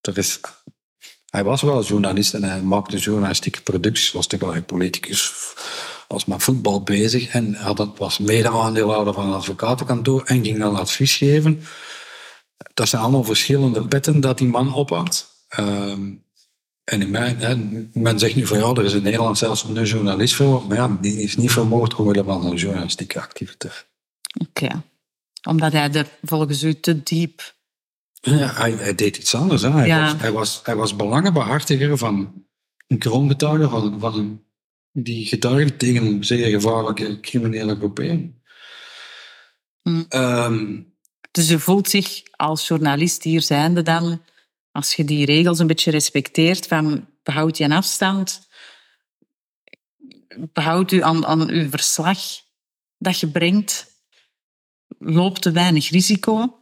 [0.00, 0.40] Er is
[1.26, 5.32] hij was wel journalist en hij maakte journalistieke producties, was tegelijk politicus,
[6.08, 11.16] was met voetbal bezig en had, was mede-aandeelhouder van een advocatenkantoor en ging dan advies
[11.16, 11.62] geven.
[12.74, 15.34] Dat zijn allemaal verschillende petten dat die man op had.
[15.56, 16.14] Ehm,
[16.84, 17.56] en in mijn, hè,
[17.92, 20.98] men zegt nu van ja, er is in Nederland zelfs een journalist voor, maar ja,
[21.00, 23.86] die is niet vermoord omwille van een journalistieke activiteit.
[24.48, 24.82] Oké,
[25.48, 27.54] omdat hij er volgens u te diep
[28.20, 29.62] ja, hij, hij, deed iets anders.
[29.62, 29.70] Hè.
[29.70, 32.44] Hij, was, hij, was, hij was belangenbehartiger van
[32.86, 34.42] een kroongetuige, van, van
[34.92, 38.34] die getuigde tegen een zeer gevaarlijke criminele groepering.
[39.82, 40.06] Mm.
[40.08, 40.94] Um,
[41.30, 44.22] dus je voelt zich als journalist hier zijnde dan,
[44.76, 48.48] als je die regels een beetje respecteert, van behoud je een afstand,
[50.52, 52.18] behoud u aan, aan uw verslag
[52.98, 53.86] dat je brengt,
[54.98, 56.60] loopt te weinig risico.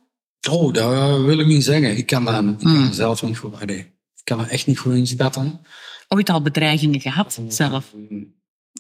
[0.51, 1.97] Oh, dat wil ik niet zeggen.
[1.97, 2.93] Ik kan dat, ik kan hmm.
[2.93, 3.65] zelf niet goed.
[3.65, 5.61] Nee, ik kan er echt niet goed inschatten.
[6.09, 7.93] Ooit al bedreigingen gehad, zelf?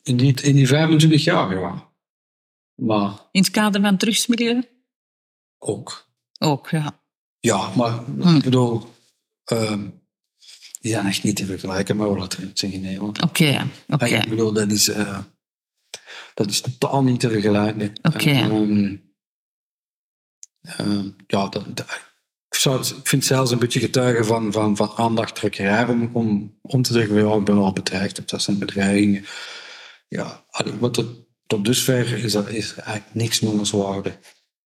[0.03, 1.93] In die, in die 25 jaar, ja.
[2.75, 3.29] Maar...
[3.33, 4.63] In het kader van drugsmilieu?
[5.59, 6.09] Ook.
[6.39, 7.03] Ook, ja.
[7.41, 8.37] Ja, maar hmm.
[8.37, 8.94] ik bedoel,
[9.53, 10.03] um,
[10.81, 13.23] die zijn echt niet te vergelijken met wat er in Nederland.
[13.23, 14.05] Oké, oké.
[14.05, 15.19] Ik bedoel, dat is, uh,
[16.35, 17.93] dat is totaal niet te vergelijken.
[18.03, 18.31] Oké.
[18.31, 19.15] Um,
[20.81, 21.67] uh, ja, dat,
[22.49, 26.59] ik, zou, ik vind het zelfs een beetje getuigen van, van, van aandachttrekkerij om, om,
[26.63, 29.25] om te zeggen, ja, ik ben al bedreigd, dat zijn bedreigingen.
[30.09, 30.45] Ja,
[30.79, 31.07] wat er,
[31.47, 34.19] tot dusver is er is eigenlijk niks noemenswaardig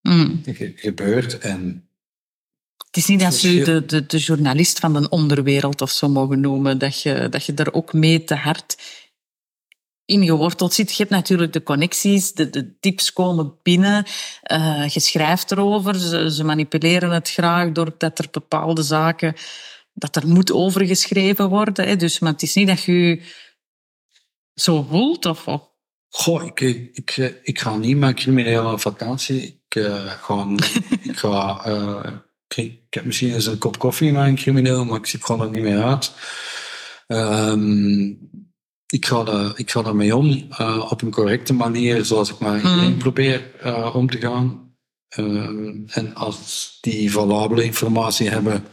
[0.02, 0.42] mm.
[0.74, 1.38] gebeurd.
[1.38, 1.87] En
[2.88, 6.40] het is niet dat je de, de, de, journalist van de onderwereld of zo mogen
[6.40, 8.76] noemen, dat je, dat je er ook mee te hard
[10.04, 10.90] ingeworteld zit.
[10.90, 14.06] Je hebt natuurlijk de connecties, de, de tips komen binnen,
[14.52, 19.34] uh, je schrijft erover, ze, ze, manipuleren het graag doordat er bepaalde zaken,
[19.92, 21.88] dat er moet overgeschreven worden.
[21.88, 21.96] Hè.
[21.96, 23.22] Dus, maar het is niet dat je
[24.54, 25.46] zo voelt, of...
[25.46, 25.66] of.
[26.08, 26.60] Goh, ik,
[26.92, 29.42] ik, ik, ga niet met criminele vakantie.
[29.42, 30.46] Ik, uh, ga,
[31.10, 32.12] ik, ga uh,
[32.56, 35.50] ik, heb misschien eens een kop koffie met een crimineel, maar ik zie gewoon er
[35.50, 36.12] niet meer uit.
[37.06, 38.18] Um,
[38.86, 42.60] ik ga, daar, ik ga daarmee om uh, op een correcte manier, zoals ik maar
[42.66, 42.96] mm.
[42.98, 44.66] probeer uh, om te gaan.
[45.18, 45.48] Uh,
[45.86, 48.64] en als die valabele informatie hebben,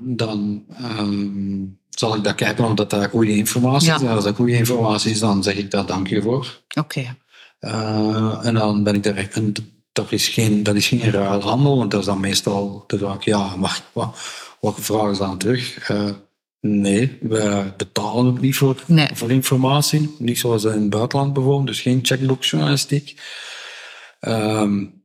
[0.00, 0.64] dan
[0.98, 4.00] um, zal ik dat kijken of dat, dat goede informatie is.
[4.00, 6.62] En als dat goede informatie is, dan zeg ik daar dank je voor.
[6.78, 7.16] Oké.
[8.42, 9.54] en dan ben ik er en
[9.92, 13.56] dat is geen, dat is geen ruilhandel, want dat is dan meestal de vraag, ja,
[13.56, 14.18] maar wat,
[14.60, 15.90] wat vragen ze dan terug?
[16.60, 20.14] Nee, we betalen ook niet voor, voor informatie.
[20.18, 23.20] Niet zoals in het buitenland bijvoorbeeld, dus geen checkbookjournalistiek.
[24.20, 25.04] Um,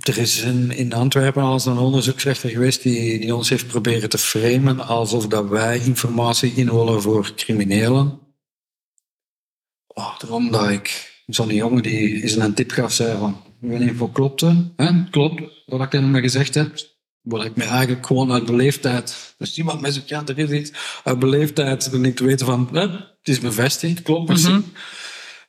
[0.00, 4.18] er is in, in Antwerpen al een onderzoeksrechter geweest die, die ons heeft proberen te
[4.18, 8.20] framen alsof dat wij informatie inholen voor criminelen.
[9.86, 14.12] Oh, daarom dat ik zo'n jongen die is een tip gaf, zei van, wanneer voor
[14.12, 15.04] klopte, hè?
[15.10, 19.58] klopt wat ik tegen hem gezegd heb, wat ik me eigenlijk gewoon uit beleefdheid, dus
[19.58, 20.72] iemand mij zegt, ja, er is iets,
[21.04, 24.54] uit beleefdheid, dan niet te weten van, het is bevestigd, klopt misschien.
[24.54, 24.72] Mm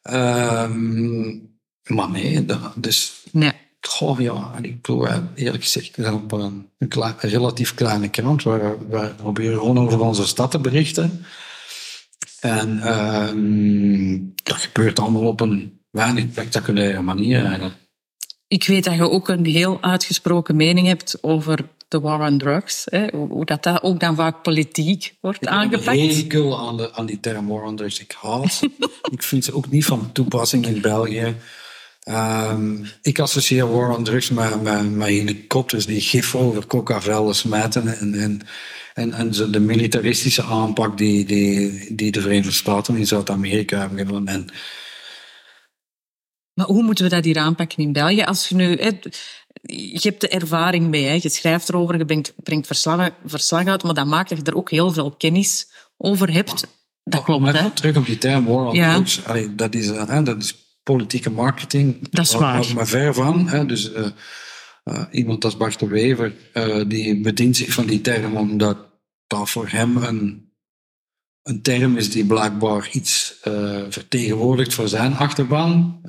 [0.02, 1.50] -hmm.
[1.84, 3.52] maar nee, dat, dus, nee.
[3.88, 7.74] Goh, ja, en ik bedoel, eerlijk gezegd, we zijn op een, een, klein, een, relatief
[7.74, 11.26] kleine krant, waar we proberen gewoon over onze stad te berichten.
[12.44, 17.76] En um, dat gebeurt allemaal op een weinig spectaculaire manier eigenlijk.
[18.48, 22.88] Ik weet dat je ook een heel uitgesproken mening hebt over de war on drugs.
[22.90, 23.08] Hè?
[23.12, 25.98] Hoe dat, dat ook dan vaak politiek wordt aangepakt.
[25.98, 28.00] Ik heb aan, de, aan die term war on drugs.
[28.00, 28.62] Ik haat
[29.12, 31.36] Ik vind ze ook niet van toepassing in België.
[32.10, 37.98] Um, ik associeer war on drugs met, met, met helikopters die gif over coca smijten.
[37.98, 38.42] En, en,
[38.94, 44.28] en, en de militaristische aanpak die, die, die de Verenigde Staten in Zuid-Amerika hebben gedaan.
[44.28, 44.48] En,
[46.54, 48.22] maar hoe moeten we dat hier aanpakken in België?
[48.22, 48.78] Als je nu,
[49.62, 53.84] je hebt de ervaring mee, hè, je schrijft erover, je brengt, brengt verslag, verslag uit,
[53.84, 56.68] maar dat maakt dat je er ook heel veel kennis over hebt.
[57.04, 57.70] Dat klopt, hè?
[57.70, 59.04] Terug op die term war ja.
[59.56, 62.10] dat, is, hè, dat is politieke marketing.
[62.10, 62.66] Dat is waar.
[62.76, 63.48] Maar ver van.
[63.48, 64.08] Hè, dus uh,
[64.84, 68.78] uh, iemand als Bart de Wever, uh, die bedient zich van die term omdat
[69.28, 70.52] dat voor hem een
[71.44, 76.00] een term is die blijkbaar iets uh, vertegenwoordigt voor zijn achterban.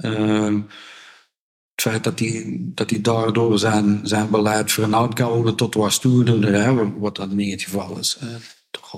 [1.75, 7.17] Het feit dat hij, dat daardoor zijn, zijn beleid vernauwd kan worden tot stoerder, wat
[7.17, 8.19] dat niet het geval is.
[8.71, 8.91] Toch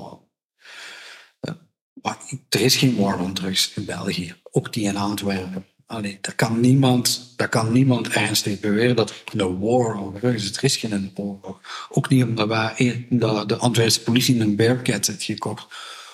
[2.48, 5.66] er is geen war on drugs in België, ook die in Antwerpen.
[5.86, 10.56] Allee, dat, kan niemand, dat kan niemand ernstig beweren dat er een war is.
[10.56, 11.60] Er is geen oorlog.
[11.90, 15.66] Ook niet omdat wij, dat de Antwerpse politie een Bearcat heeft gekocht.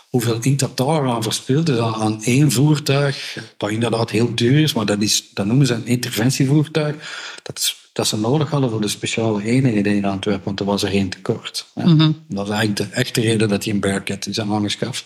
[0.08, 4.72] Hoeveel inkt dat daar aan verspild is aan één voertuig, dat inderdaad heel duur is,
[4.72, 6.96] maar dat, is, dat noemen ze een interventievoertuig.
[7.42, 10.82] Dat, is, dat ze nodig hadden voor de speciale eenheden in Antwerpen, want er was
[10.82, 11.66] er één tekort.
[11.74, 12.12] Mhm.
[12.28, 15.04] Dat is eigenlijk de echte reden dat die een Bearcat is aangeschaft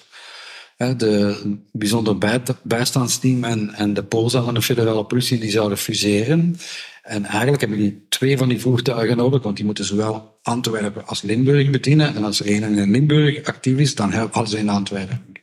[0.76, 1.36] de
[1.72, 2.18] bijzonder
[2.62, 6.56] bijstandsteam en, en de POSA en de federale politie die zouden fuseren.
[7.02, 11.22] En eigenlijk hebben die twee van die voertuigen nodig, want die moeten zowel Antwerpen als
[11.22, 12.14] Limburg bedienen.
[12.14, 15.34] En als er één in Limburg actief is, dan hebben ze in Antwerpen.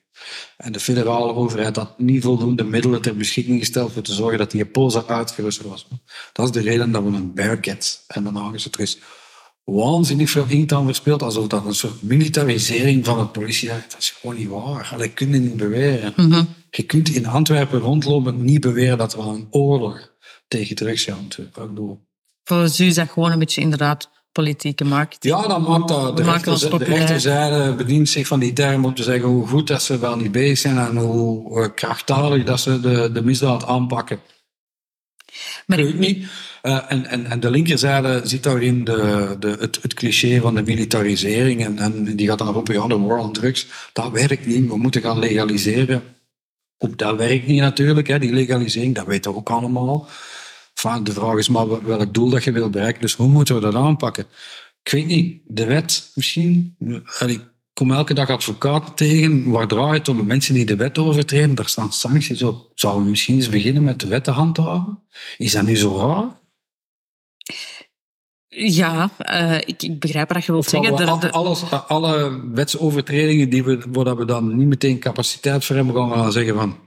[0.58, 4.52] En de federale overheid had niet voldoende middelen ter beschikking gesteld voor te zorgen dat
[4.52, 5.88] die POSA uitgerust was.
[6.34, 8.76] Dat is de reden dat we een Bearcat hebben aangezet.
[8.76, 9.00] Er is
[9.64, 13.92] waanzinnig veel inkt aan verspeeld, alsof dat een soort militarisering van het politiewerk.
[13.92, 14.96] Dat is gewoon niet waar.
[14.98, 16.14] Dat kun je niet beweren.
[16.16, 16.44] Mhm.
[16.70, 20.12] Je kunt in Antwerpen rondlopen niet beweren dat we een oorlog
[20.48, 21.28] tegen drugs gaan.
[22.44, 25.34] Volgens u is dat gewoon een beetje inderdaad politieke marketing.
[25.34, 26.18] Ja, dan maakt dat.
[26.18, 29.48] De, Maakt ons rechter, de rechterzijde bedient zich van die term om te zeggen hoe
[29.48, 33.66] goed dat ze wel niet bezig zijn en hoe krachtdadig dat ze de, de misdaad
[33.66, 34.20] aanpakken.
[35.66, 36.28] Maar Ik weet niet.
[36.62, 40.64] Eh, en, en, en de linkerzijde ziet daarin de, de, het, het cliché van de
[40.64, 41.66] militarisering.
[41.66, 43.68] En, en die gaat dan roepen, ja, de war on drugs.
[43.94, 46.04] Dat werkt niet, we moeten gaan legaliseren.
[46.78, 50.08] Ook dat werkt niet natuurlijk, hè, die legalisering, dat weten we ook allemaal.
[50.74, 53.02] Enfin, de vraag is maar welk doel dat je wil bereiken.
[53.02, 54.26] Dus hoe moeten we dat aanpakken?
[54.84, 56.76] Ik weet niet, de wet misschien.
[57.20, 57.40] Allee,
[57.74, 59.52] kom elke dag advocaten tegen.
[59.52, 61.56] Waar draait het om de mensen die de wet overtreden?
[61.56, 62.72] Daar staan sancties op.
[62.74, 65.04] Zouden we misschien eens beginnen met de wet te handhaven?
[65.38, 66.42] Is dat nu zo raar?
[68.56, 71.32] ja, eh, ik, ik begrijp wat je wilt zeggen.
[71.32, 76.32] Alles, alle wetsovertredingen die we, waar we dan niet meteen capaciteit voor hebben, gaan we
[76.32, 76.78] zeggen van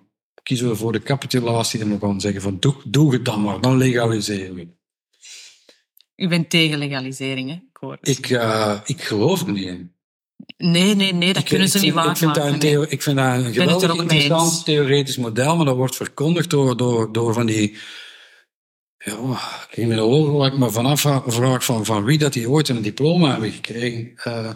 [0.42, 3.61] kiezen we voor de capitulatie en we gaan zeggen van doe, doe het dan maar,
[3.61, 4.68] dan legaliseren we.
[6.16, 7.55] U bent tegen legalisering, hè?
[7.55, 7.99] Ik hoor.
[8.01, 9.94] Ik, eh, ik geloof er niet in.
[10.57, 12.79] Nee, nee, nee, dat Ik- kunnen ik ze niet vind- ik vind, dat een waarmaken.
[12.79, 12.88] nee.
[12.88, 17.35] ik vind dat een geweldig interessant theoretisch model, maar dat wordt verkondigd door, door, door
[17.35, 17.77] van die
[18.99, 23.31] ja, criminologen waar ik me vanaf vraag van, van wie dat die ooit een diploma
[23.31, 24.12] hebben gekregen.
[24.16, 24.51] Eh,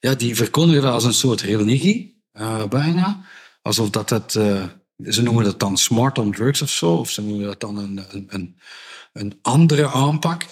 [0.00, 3.24] ja, die verkondigen dat als een soort religie, eh, bijna.
[3.62, 4.64] Alsof dat het, eh,
[5.04, 8.04] ze noemen dat dan smart on drugs of zo, of ze noemen dat dan een,
[8.28, 8.56] een,
[9.12, 10.46] een andere aanpak.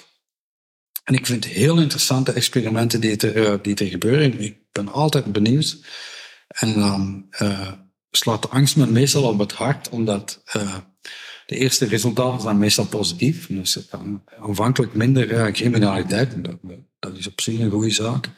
[1.09, 4.41] En ik vind heel interessante experimenten die er, eh, die er gebeuren.
[4.41, 5.79] Ik ben altijd benieuwd.
[6.49, 7.73] En dan eh,
[8.11, 10.75] slaat de angst me meestal op het hart, omdat eh,
[11.47, 13.47] de eerste resultaten zijn meestal positief.
[13.47, 16.45] Dus kan aanvankelijk minder criminaliteit.
[16.45, 16.57] Dat,
[16.99, 18.31] dat is op zich een goede zaak.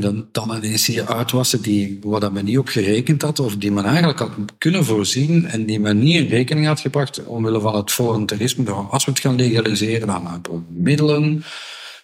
[0.00, 3.56] Dan, dan ineens zie je uitwassen die, waar dat men niet op gerekend had, of
[3.56, 7.60] die men eigenlijk had kunnen voorzien en die men niet in rekening had gebracht omwille
[7.60, 8.64] van het voluntarisme.
[8.64, 11.44] Nou, Als we het gaan legaliseren, we middelen,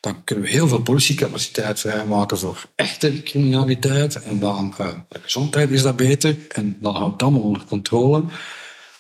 [0.01, 4.23] dan kunnen we heel veel politiecapaciteit vrijmaken voor echte criminaliteit.
[4.23, 8.25] En dan, eh, de gezondheid is dat beter en dan houdt het allemaal onder controle.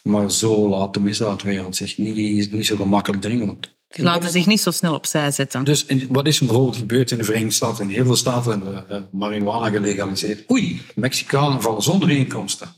[0.03, 3.59] Maar zo laat de misdaadwereld zich niet, niet zo gemakkelijk dringen.
[3.90, 5.64] Die laten zich niet zo snel opzij zetten.
[5.64, 7.85] dus in, wat is er bijvoorbeeld gebeurd in de Verenigde Staten?
[7.85, 10.50] In heel veel staten hebben we, eh, marihuana gelegaliseerd.
[10.50, 12.68] Oei, Mexicanen vallen zonder inkomsten.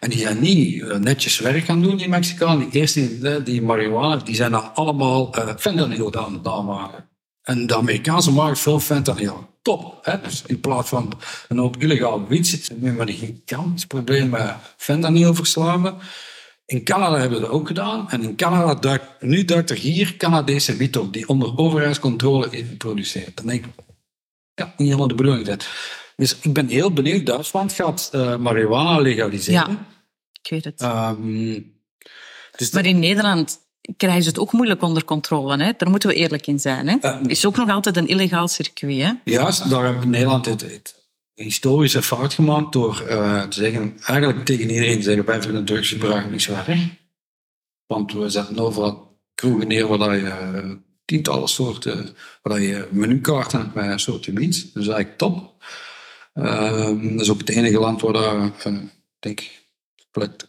[0.00, 2.70] En die zijn niet eh, netjes werk gaan doen, die Mexicanen.
[2.70, 7.04] Die eerste, eh, die marihuana, die zijn dan allemaal uh, fentanyl aan het.
[7.42, 9.48] En de Amerikaanse markt veel fentanyl.
[9.62, 9.98] Top.
[10.02, 10.20] Hè?
[10.20, 11.12] Dus in plaats van
[11.48, 15.96] een hoop illegaal wiet zit ze nu met een gigantisch probleem met fentanyl verslaven.
[16.70, 18.10] In Canada hebben we dat ook gedaan.
[18.10, 22.68] En in Canada duikt, nu duikt er hier Canadese wiet op, die onder overheidscontrole is
[22.68, 23.36] geproduceerd.
[23.36, 23.70] Dan denk ik,
[24.54, 25.58] ja, niet helemaal de bedoeling zijn.
[26.16, 27.26] Dus ik ben heel benieuwd.
[27.26, 29.70] Duitsland gaat uh, marihuana legaliseren.
[29.70, 29.86] Ja,
[30.42, 30.80] ik weet het.
[30.80, 31.60] Ehm,
[32.56, 33.58] dus Maar in Nederland
[33.96, 35.64] krijgen ze het ook moeilijk onder controle.
[35.64, 35.72] Hè?
[35.76, 36.88] Daar moeten we eerlijk in zijn.
[36.88, 36.96] Hè?
[37.00, 39.02] Eh, is ook nog altijd een illegaal circuit.
[39.02, 39.12] Hè?
[39.24, 40.99] Juist, daar heeft Nederland het, het
[41.42, 46.30] historische fout gemaakt door uh, te zeggen, eigenlijk tegen iedereen te zeggen, wij vinden drugsgebruik
[46.30, 46.88] niet zo erg.
[47.86, 50.72] Want we zetten overal kroegen neer waar je uh,
[51.04, 54.74] tientallen soorten, waar je menukaarten hebt met een soort wiet.
[54.74, 55.64] Dus eigenlijk top.
[56.34, 58.78] Uh, dat is ook het enige land waar daar, uh,
[59.18, 59.58] denk ik,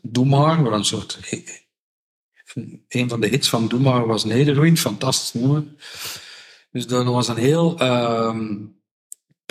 [0.02, 1.20] Doe maar, waar een soort...
[2.88, 5.64] Een van de hits van Doe maar was Nederwind, fantastisch nummer.
[6.72, 8.56] Dus dat was een heel ehm,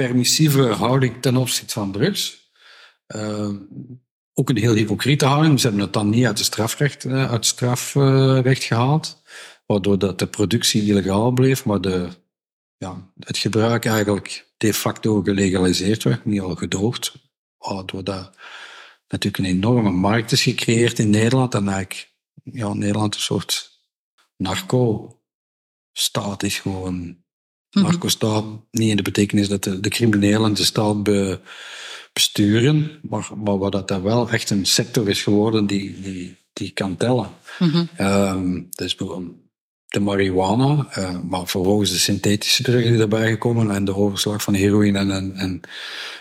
[0.06, 2.50] permissieve houding ten opzichte van drugs.
[3.16, 3.50] Uh,
[4.34, 5.60] ook een heel hypocriete houding.
[5.60, 9.22] Ze hebben het dan niet uit, de strafrecht, uh, uit strafrecht gehaald,
[9.66, 12.08] waardoor dat de productie illegaal bleef, maar de,
[12.76, 17.14] ja, het gebruik eigenlijk de facto gelegaliseerd werd, niet al gedoogd,
[17.58, 18.36] waardoor dat
[19.08, 21.54] natuurlijk een enorme markt is gecreëerd in Nederland.
[21.54, 23.82] En eigenlijk, ja, Nederland een soort
[24.36, 25.22] narco-staat
[26.42, 27.28] is gewoon.
[27.72, 27.84] Mhm.
[27.84, 31.40] Narco-staat, niet in de betekenis dat de, de criminelen de staat be-
[32.12, 36.70] besturen, maar, maar waar dat daar wel echt een sector is geworden die, die, die
[36.70, 37.28] kan tellen.
[37.58, 37.84] Mhm.
[37.96, 39.34] Ehm, dus bijvoorbeeld
[39.88, 44.54] de marihuana, eh, maar vervolgens de synthetische drugs die erbij gekomen en de overslag van
[44.54, 45.60] heroïne en, en, en,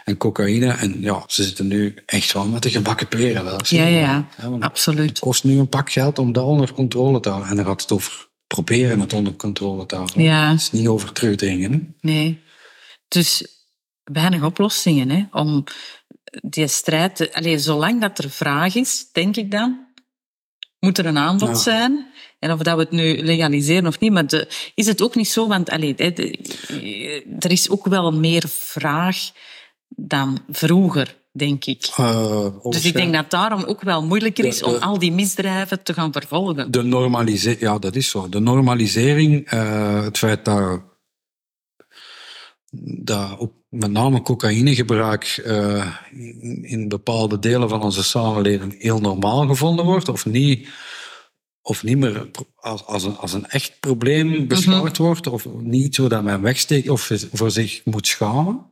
[0.05, 0.71] en cocaïne.
[0.71, 3.45] En ja, ze zitten nu echt wel met de gebakken peren.
[3.45, 4.57] Dat Ja, ja, ja.
[4.59, 5.09] Absoluut.
[5.09, 7.49] het kost nu een pak geld om dat onder controle te houden.
[7.49, 10.21] En dan gaat het over proberen het onder controle te houden.
[10.21, 10.51] Ja.
[10.53, 11.71] Is niet over terugdringen.
[11.71, 11.79] hè.
[12.01, 12.41] Nee.
[13.07, 13.45] Dus
[14.03, 15.63] weinig oplossingen hè, om
[16.41, 17.15] die strijd...
[17.15, 19.87] Te, allee, zolang dat er vraag is, denk ik dan,
[20.79, 21.55] moet er een aanbod Ja.
[21.55, 22.11] zijn.
[22.39, 25.27] En of dat we het nu legaliseren of niet, maar de, is het ook niet
[25.27, 26.37] zo, want allee, de-
[27.39, 29.17] er is ook wel meer vraag
[29.87, 31.89] dan vroeger, denk ik.
[31.97, 35.83] Eh, Dus ik denk dat daarom ook wel moeilijker is De- om al die misdrijven
[35.83, 36.71] te gaan vervolgen.
[36.71, 38.29] De normalisering, ja, dat is zo.
[38.29, 40.81] De normalisering, eh, het feit dat,
[43.01, 49.85] dat met name cocaïnegebruik eh, in, in bepaalde delen van onze samenleving heel normaal gevonden
[49.85, 50.67] wordt, of niet,
[51.61, 56.07] of niet meer als, als, een, als een echt probleem beschouwd wordt, of niet zo
[56.07, 58.67] dat men wegsteekt of voor zich moet schamen.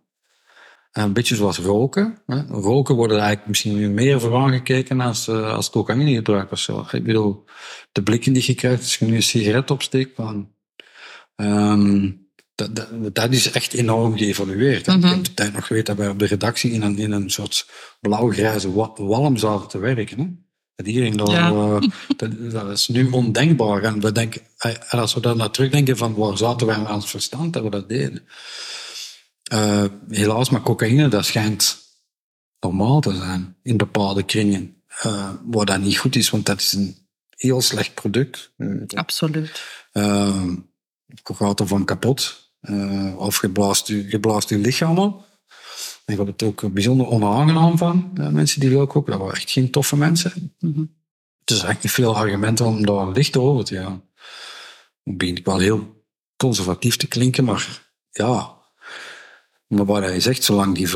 [1.03, 2.17] Een beetje zoals roken.
[2.25, 2.41] Hè.
[2.47, 6.85] Roken wordt er eigenlijk misschien meer voor aangekeken als, eh, als cocaïnegebruik of zo.
[6.91, 7.43] Ik bedoel,
[7.91, 10.51] de blikken die je krijgt als je nu een sigaret opsteekt, van,
[11.35, 12.11] ehm,
[12.55, 14.87] dat, dat, dat is echt enorm geëvolueerd.
[14.87, 14.97] Mhm.
[14.97, 17.29] Ik heb de tijd nog geweten dat wij op de redactie in een, in een
[17.29, 17.69] soort
[18.01, 20.19] blauw-grijze wa- walm zaten te werken.
[20.19, 20.25] Hè.
[20.75, 21.49] Dat hier in de, Ja.
[21.49, 21.81] eh,
[22.17, 23.83] dat, dat is nu ondenkbaar.
[23.83, 26.97] En, we denken, eh, en als we daar naar terugdenken van waar zaten wij aan
[26.99, 28.27] het verstand dat we dat deden.
[29.47, 31.85] Eh, helaas, maar cocaïne, dat schijnt
[32.59, 34.83] normaal te zijn in bepaalde kringen.
[34.87, 38.53] Eh waar dat niet goed is, want dat is een heel slecht product.
[38.57, 39.63] Eh, Absoluut.
[39.91, 40.43] eh,
[41.05, 42.45] je gaat ervan kapot.
[42.59, 45.25] Eh, of je blaast je, je blaast je lichaam op.
[46.05, 48.11] En je wordt het ook bijzonder onaangenaam van.
[48.31, 49.07] mensen die roken ook.
[49.07, 50.55] Dat waren echt geen toffe mensen.
[50.59, 50.79] Mhm.
[51.39, 54.03] Het is eigenlijk niet veel argumenten om daar licht over te gaan.
[55.03, 56.05] Dan begin ik wel heel
[56.37, 58.57] conservatief te klinken, maar ja.
[59.68, 60.88] Maar wat hij zegt, zolang die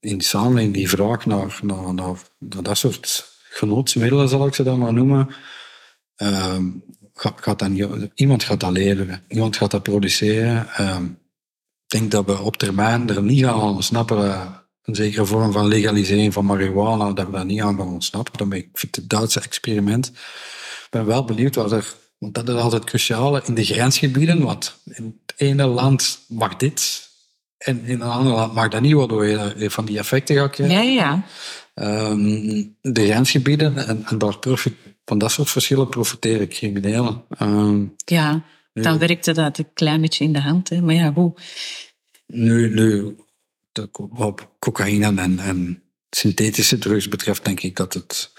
[0.00, 4.78] in de samenleving die vraag naar, naar, naar, dat soort genootsmiddelen, zal ik ze dan
[4.78, 5.28] maar noemen,
[6.16, 6.66] ehm,
[7.14, 10.68] gaat, dat niet, iemand gaat dat leveren, iemand gaat dat produceren.
[10.68, 14.24] Ehm, ik denk dat we op termijn er niet gaan ontsnappen.
[14.24, 14.46] eh,
[14.82, 18.38] een zekere vorm van legalisering van marihuana, dat we daar niet aan gaan ontsnappen.
[18.38, 20.06] Dan ik vind het Duitse experiment.
[20.06, 24.42] Ik ben wel benieuwd wat er, want dat is altijd cruciaal in de grensgebieden.
[24.42, 27.07] Want in het ene land mag dit
[27.58, 30.76] en in een ander land mag dat niet, waardoor je van die effecten gaat krijgen.
[30.76, 31.24] Ja, ja.
[31.74, 37.22] Ehm, de grensgebieden en, en daar profi- van dat soort verschillen profiteren criminelen.
[37.38, 38.42] Ehm, Ja,
[38.72, 40.68] dan werkte dat een klein beetje in de hand.
[40.68, 40.80] Hè.
[40.80, 41.34] Maar ja, hoe?
[42.26, 43.16] Nu, nu
[43.72, 48.30] de, wat cocaïne en, en synthetische drugs betreft, denk ik dat het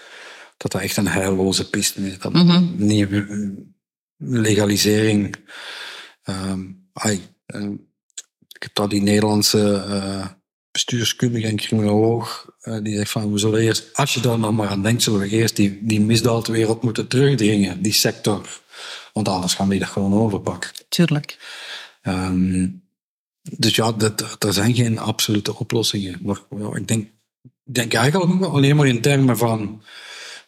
[0.56, 2.18] dat, dat echt een heilloze piste is.
[2.18, 2.90] Dat Mhm.
[2.90, 3.48] eh,
[4.16, 5.36] legalisering.
[6.92, 7.74] ai, ehm,
[8.60, 10.26] ik heb daar die Nederlandse eh,
[10.70, 14.68] bestuurskundige en criminoloog eh, die zegt van we zullen eerst, als je daar nog maar
[14.68, 18.60] aan denkt, zullen we eerst die, die misdaadwereld moeten terugdringen, die sector.
[19.12, 20.70] Want anders gaan die dat gewoon overpakken.
[20.88, 21.38] Tuurlijk.
[22.02, 22.68] Ehm,
[23.58, 26.18] dus ja, dat, dat- er zijn geen absolute oplossingen.
[26.22, 27.08] Maar ja, ik denk,
[27.42, 29.80] ik denk eigenlijk alleen maar in termen van een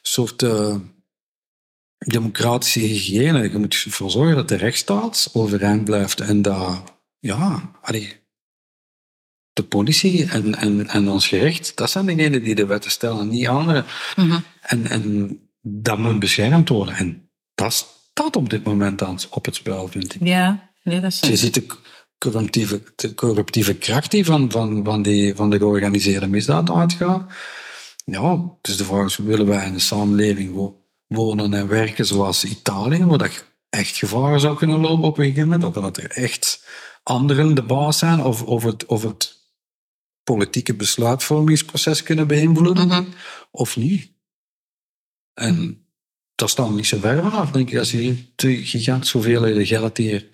[0.02, 0.76] soort eh,
[1.98, 3.50] democratische hygiëne.
[3.50, 6.91] Je moet ervoor zorgen dat de rechtsstaat overeind blijft en dat,
[7.22, 8.20] ja, allee,
[9.52, 13.48] de politie en, en, en ons gerecht, dat zijn degenen die de wetten stellen, niet
[13.48, 13.84] anderen.
[14.16, 14.40] Mhm.
[14.60, 16.94] En, en dat moet beschermd worden.
[16.94, 20.20] En dat staat op dit moment aan, op het spel, vind ik.
[20.26, 21.20] Ja, nee, dat is...
[21.20, 21.66] Je ziet de
[22.18, 27.32] corruptieve, de corruptieve kracht die van, van, van, die, van de georganiseerde misdaad uitgaat.
[28.04, 32.44] Ja, dus de vraag is, willen wij in een samenleving wo- wonen en werken zoals
[32.44, 36.66] Italië, waar dat echt gevaren zou kunnen lopen op een gegeven moment, dat er echt
[37.02, 39.40] anderen de baas zijn, of, of, het, of het
[40.22, 43.04] politieke besluitvormingsproces kunnen beïnvloeden, Mhm.
[43.50, 44.10] of niet.
[45.34, 45.86] En
[46.34, 49.96] dat staan we niet zo ver vanaf, denk ik, als je te gigantische hoeveelheden geld
[49.96, 50.28] hier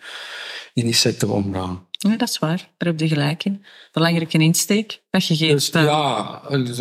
[0.74, 1.86] in die sector omgaan.
[1.90, 2.56] Ja, dat is waar.
[2.76, 3.64] Daar heb je gelijk in.
[3.92, 5.52] Belangrijke insteek dat je geeft.
[5.52, 6.78] Dus eh, ja, dus,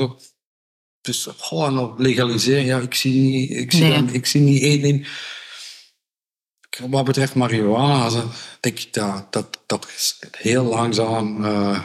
[1.01, 2.65] dus gewoon nog legaliseren.
[2.65, 3.91] Ja, ik zie niet, ik zie Nee.
[3.91, 5.07] dan, ik zie niet één ding.
[6.89, 8.23] Wat betreft marihuana,
[8.59, 9.87] denk ik dat, dat, dat
[10.31, 11.79] heel langzaam eh,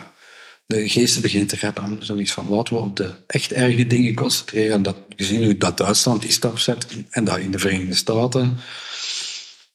[0.66, 1.98] de geesten beginnen te reppen.
[2.00, 4.82] Zoiets van, laten we op de echt erge dingen concentreren.
[4.82, 8.58] Dat, gezien hoe dat Duitsland die stap zet en dat in de Verenigde Staten.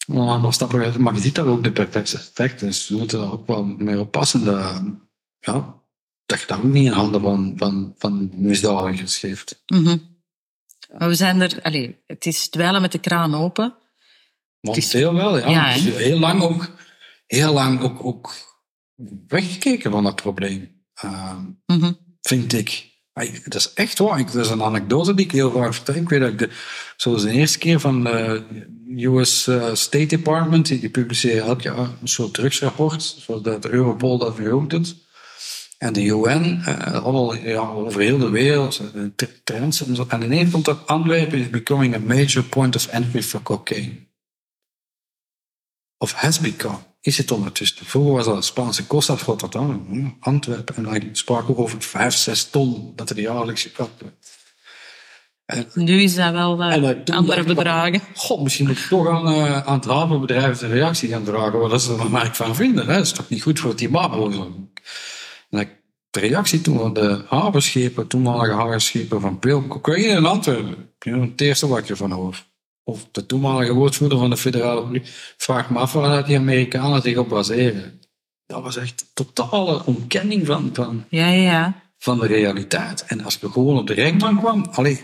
[0.08, 0.40] Maar,
[1.02, 2.60] maar je ziet daar ook de perfecte effect.
[2.60, 4.46] Dus we moeten daar ook wel mee oppassen.
[4.46, 4.82] Dat,
[5.40, 5.76] ja,
[6.26, 9.64] dat je dat ook niet in handen van, van, van misdadigers geeft.
[9.68, 9.98] Mhm.
[10.98, 13.76] Maar we zijn er, allez, het is dweilen met de kraan open.
[14.68, 15.50] Momenteel wel, ja.
[15.50, 16.72] Ja, Dus heel lang ook,
[17.26, 18.34] heel lang ook, ook
[19.28, 20.76] weggekeken van dat probleem.
[20.94, 21.92] Ehm, Mhm.
[22.22, 22.86] vind ik.
[23.44, 24.26] Dat is echt waar.
[24.26, 25.96] Dat is een anekdote die ik heel vaak vertel.
[25.96, 26.50] Ik weet dat ik de,
[26.98, 28.44] zoals de eerste keer van de
[28.98, 34.18] US eh, State Department, die, publiceren elk jaar een soort drugsrapport, zoals dat de Europol
[34.18, 34.96] dat nu ook doet.
[35.78, 40.06] En de UN, eh, ja, over heel de wereld, eh, trends en zo.
[40.10, 44.07] En ineens komt dat Antwerpen is becoming a major point of entry for cocaine.
[45.98, 46.78] Of has become.
[47.02, 47.86] Is het ondertussen.
[47.86, 50.76] Vroeger was dat Spaanse Costa of Rotterdam, Antwerpen.
[50.76, 54.36] En dan spraken we over 5, 6 ton dat er jaarlijks gekapt werd.
[55.46, 58.02] En, Nu is dat wel en dat andere van, bedragen.
[58.16, 61.60] God, misschien moet ik toch aan, eh, aan het havenbedrijf de reactie gaan dragen.
[61.60, 62.88] Wat ze er maar van vinden.
[62.88, 62.94] Hè?
[62.94, 64.14] Dat is toch niet goed voor het klimaat.
[64.14, 64.70] En
[66.10, 70.92] de reactie toen van de havenschepen, toenmalige havenschepen van Peel, cocaïne in Antwerpen.
[71.00, 72.46] Het eerste wat ik ervan hoor.
[72.88, 75.12] Of de toenmalige woordvoerder van de federale politie.
[75.38, 78.02] Vraag me af waar die Amerikanen zich op baseren.
[78.46, 81.82] Dat was echt totale ontkenning van, van, Ja, ja, ja.
[81.98, 83.04] van de realiteit.
[83.08, 85.02] En als we gewoon op de rechtbank kwam, allee,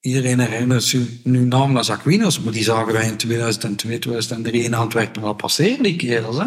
[0.00, 5.22] iedereen herinnert zich nu namens Aquinos, maar die zagen wij in 2002, 2003 in Antwerpen
[5.22, 6.36] al passeren, die kerels.
[6.36, 6.46] Hè?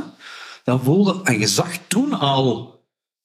[0.63, 2.76] Dat voelde, en je zag toen al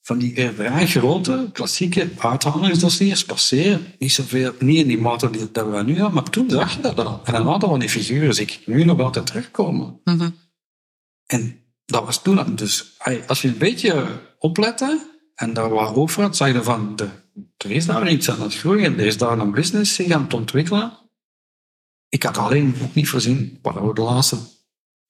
[0.03, 3.87] van die vrij grote, klassieke uithalingsdossiers passeren.
[3.99, 6.81] Niet zoveel, niet in die mate die dat we nu hebben, maar toen zag je
[6.81, 7.21] dat al.
[7.25, 10.01] En een aantal van die figuren zie ik nu nog altijd terugkomen.
[10.05, 10.31] Mhm.
[11.27, 14.07] En dat was toen, dus als je een beetje
[14.39, 17.09] oplette en daar wat over had, zag je van, de,
[17.57, 20.35] er is daar iets aan het groeien, er is daar een business zich aan het
[20.35, 20.99] ontwikkelen.
[22.09, 24.37] Ik had alleen ook niet voorzien, wat we de laatste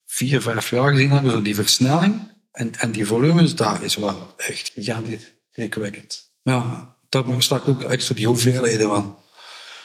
[0.06, 4.34] vier, vijf jaar gezien hebben, zo die versnelling en, en die volumes, daar is wel
[4.36, 6.30] echt gigantisch indrukwekkend.
[6.42, 9.16] Ja, daar stak ook extra die hoeveelheden van.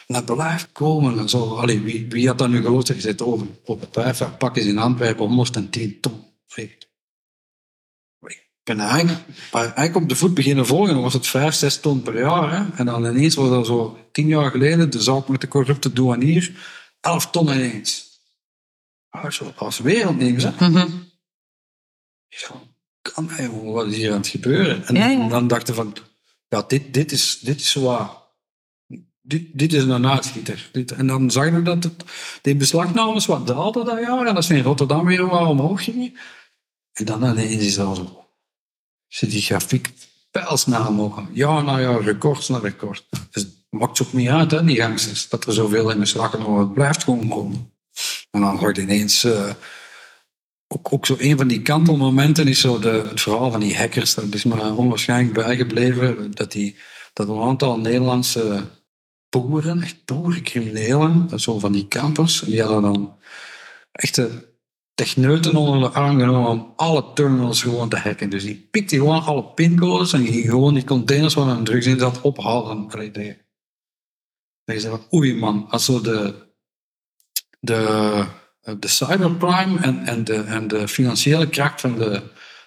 [0.08, 1.56] Dat blijft komen en zo.
[1.56, 2.88] Allee, wie, wie had dat nu gehoord?
[2.88, 6.26] Je zit over op het pakken ze in Antwerpen 110 ton.
[8.68, 9.20] Ik ben eigenlijk,
[9.52, 12.52] maar eigenlijk op de voet beginnen volgen, dan was het 5, 6 ton per jaar.
[12.52, 12.78] Hè?
[12.78, 16.52] En dan ineens was dat zo tien jaar geleden, de zaak met de corrupte douanier,
[17.02, 18.22] 11 ton ineens.
[19.10, 20.44] Ah, als wereldnieuws.
[20.44, 20.70] Hè?
[20.70, 20.88] Mhm.
[23.02, 24.88] Kan jongen, wat is hier aan het gebeuren?
[24.88, 25.20] En, Ja, ja.
[25.22, 25.96] en dan dachten van,
[26.48, 28.10] ja, dit, dit is, dit is waar.
[29.22, 30.70] Dit, dit is een uitschieter.
[30.72, 32.04] Dit, en dan zag je dat het,
[32.42, 34.26] die beslagnames wat daalden dat jaar.
[34.26, 36.14] En dat ze in Rotterdam weer wat omhoog gingen.
[36.94, 38.26] En dan ineens is dat zo.
[39.08, 39.94] Zit die grafiek
[40.32, 41.22] pijlsnel omhoog.
[41.34, 43.06] Ja, nou ja, record na record.
[43.32, 45.30] Dus het maakt ook niet uit, hè, die gangsters.
[45.30, 46.44] Dat er zoveel in wordt.
[46.60, 47.72] Het blijft gewoon komen.
[48.32, 49.24] En dan wordt ineens...
[49.24, 49.50] eh,
[50.68, 54.14] ook, ook zo een van die kantelmomenten is zo de, het verhaal van die hackers.
[54.14, 56.32] Dat is me onwaarschijnlijk bijgebleven.
[56.32, 56.76] Dat, die,
[57.14, 58.64] dat een aantal Nederlandse
[59.30, 63.18] boeren, echt boerencriminelen, zo van die campers, die hadden dan
[63.92, 64.56] echte
[64.94, 68.30] techneuten onder de arm genomen om alle terminals gewoon te hacken.
[68.30, 72.00] Dus die pikte gewoon alle pincodes en ging gewoon die containers waar een drugs in
[72.00, 72.88] zat ophalen.
[72.90, 76.48] Dat je- oei man, als zo de,
[77.60, 78.26] de,
[78.80, 82.22] de cybercrime en, en, de, en de financiële kracht van de,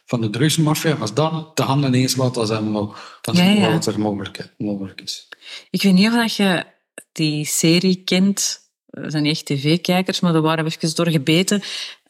[0.05, 2.73] van de drugsmafia, als dat de handen ineens laat, dan zijn we
[3.21, 5.29] dan Ja, wat er mogelijk, mogelijk is.
[5.71, 6.65] Ik weet niet of dat je
[7.13, 8.59] die serie kent.
[8.87, 11.63] We zijn echt tv-kijkers, maar er waren we even doorgebeten.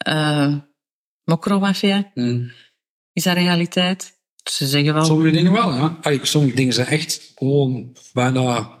[0.07, 0.55] Uh,
[1.23, 2.11] Mokromafia,
[3.13, 4.19] is dat realiteit?
[4.43, 5.05] Ze zeggen wel...
[5.05, 5.99] Sommige dingen wel, ja.
[6.21, 8.79] Sommige dingen zijn echt gewoon bijna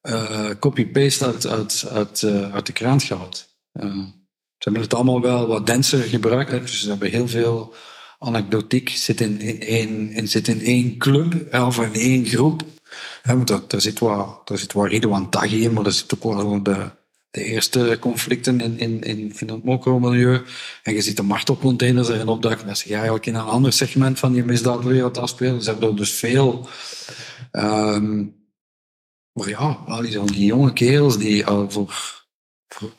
[0.00, 3.56] eh, copy-paste uit, uit, uit, eh, uit de krant gehaald.
[3.72, 4.04] Eh,
[4.58, 6.50] ze hebben het allemaal wel wat denser gebruikt.
[6.50, 7.74] Dus ze hebben heel veel
[8.18, 9.60] anekdotiek zit in, in,
[10.12, 12.62] één, zit in één club of in één groep.
[13.22, 16.14] Hè, want daar, daar zit wel, daar zit wel Ridwan Taghi in, maar daar zit
[16.14, 16.90] ook wel de,
[17.30, 20.42] de eerste conflicten in, in, in, in het mokro-milieu.
[20.82, 22.66] En je ziet de martelcontainers erin opduiken.
[22.66, 25.62] Dat zich eigenlijk in een ander segment van die misdaadwereld afspelen.
[25.62, 26.68] Ze hebben er dus veel...
[27.50, 28.24] ehm,
[29.32, 32.25] maar ja, al die, die jonge kerels die al voor,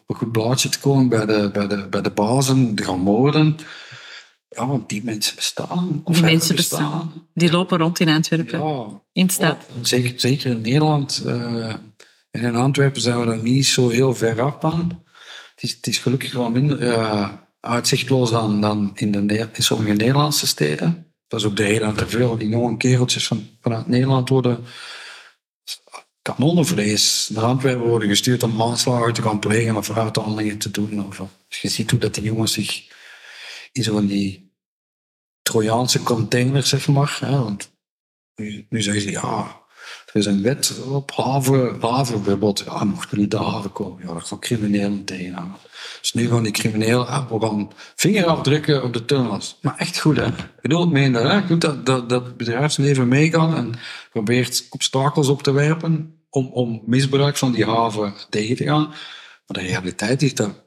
[0.08, 3.58] een goed blaadje te komen bij de, bij de, bij de bazen, die gaan moorden.
[4.50, 6.02] Ja, want die mensen bestaan.
[6.04, 7.28] Of Die mensen bestaan.
[7.34, 8.60] Die lopen rond in Antwerpen.
[8.60, 9.30] Ja, In
[9.82, 11.24] zeker, zeker in Nederland.
[11.26, 11.70] eh,
[12.32, 15.04] en in Antwerpen zijn we er niet zo heel ver af van.
[15.56, 19.94] Het is, het is gelukkig wel minder eh, uitzichtloos dan, dan in, de, in sommige
[19.94, 21.14] Nederlandse steden.
[21.28, 24.64] dat is ook de reden dat er veel die jonge kereltjes van, vanuit Nederland worden
[26.34, 31.06] kanonnenvlees naar Antwerpen worden gestuurd om manslagen te gaan plegen of fruithandelingen te doen.
[31.08, 32.86] Of, dus je ziet hoe dat die jongens zich
[33.72, 34.46] in zo'n die
[35.42, 37.18] Trojaanse containers, zeg maar.
[37.20, 37.72] Hè, want
[38.36, 39.62] nu, nu zeggen ze, ja,
[40.06, 42.64] er is een wet op haven, havenverbod.
[42.66, 44.08] Ja, mochten niet de haven komen.
[44.08, 45.58] Ja, dat gaan criminelen tegenhouden.
[46.02, 49.58] Dus nu gaan die criminelen, ah, gaan vingerafdrukken op de tunnels.
[49.62, 50.26] Maar echt goed, hè.
[50.28, 51.46] Ik bedoel, het.
[51.46, 53.74] Goed dat, dat, dat bedrijfsleven meegaat en
[54.12, 58.88] probeert obstakels op te werpen om, om misbruik van die haven tegen te gaan.
[58.88, 58.98] Maar
[59.48, 60.66] de realiteit is dat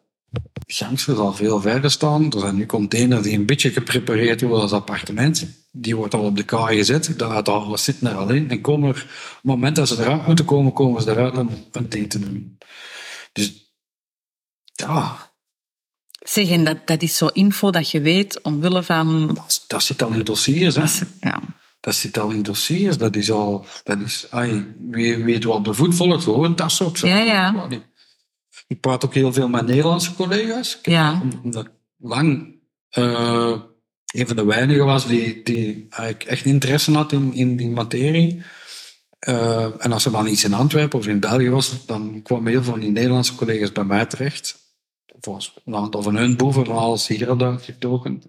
[0.66, 2.33] Gangsters al veel verder staan.
[2.33, 5.47] Er zijn nu containers die een beetje geprepareerd worden als appartement.
[5.73, 7.18] Die wordt al op de kaai gezet.
[7.18, 8.51] Daar alles zitten er al in.
[8.51, 11.51] En komen er, op het moment dat ze eruit moeten komen, komen ze eruit om
[11.73, 12.59] een ding te doen.
[13.33, 13.75] Dus
[14.73, 15.33] ja.
[16.21, 19.27] Zeg, en dat, dat is zo info dat je weet omwille van...
[19.27, 21.05] Dat, dat zit al in dossiers, hè.
[21.21, 21.41] Ja.
[21.81, 22.99] Dat zit al in dossiers.
[22.99, 23.66] Dat is al...
[23.85, 27.68] Dat is, ay, wie weet wat de voet volgt, gewoon dat soort Ja, ja.
[28.66, 30.78] Ik praat ook heel veel met Nederlandse collega's.
[30.83, 31.22] Ja.
[31.43, 32.55] Omdat ik lang
[32.99, 33.57] uh,
[34.14, 38.43] een van de weinigen was die, die eigenlijk echt interesse had in, in die materie.
[39.28, 42.62] Uh, en als er dan iets in Antwerpen of in België was, dan kwamen heel
[42.62, 44.59] veel van die Nederlandse collega's bij mij terecht.
[45.20, 48.22] Volgens een aantal van hun bovenverhalen hier hadden gedoken.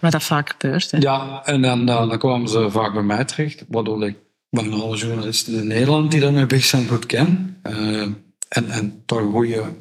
[0.00, 0.98] Maar dat vaak gebeurt, hè?
[0.98, 4.16] Ja, en dan, dan, dan kwamen ze vaak bij mij terecht, waardoor ik
[4.50, 7.60] van alle journalisten in Nederland die daarmee bezig zijn goed ken.
[7.66, 8.02] Uh,
[8.48, 9.76] en, en toch een goede,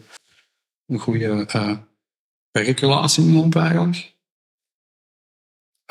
[0.85, 1.77] een goede uh,
[2.51, 4.15] werkrelatie mee eigenlijk.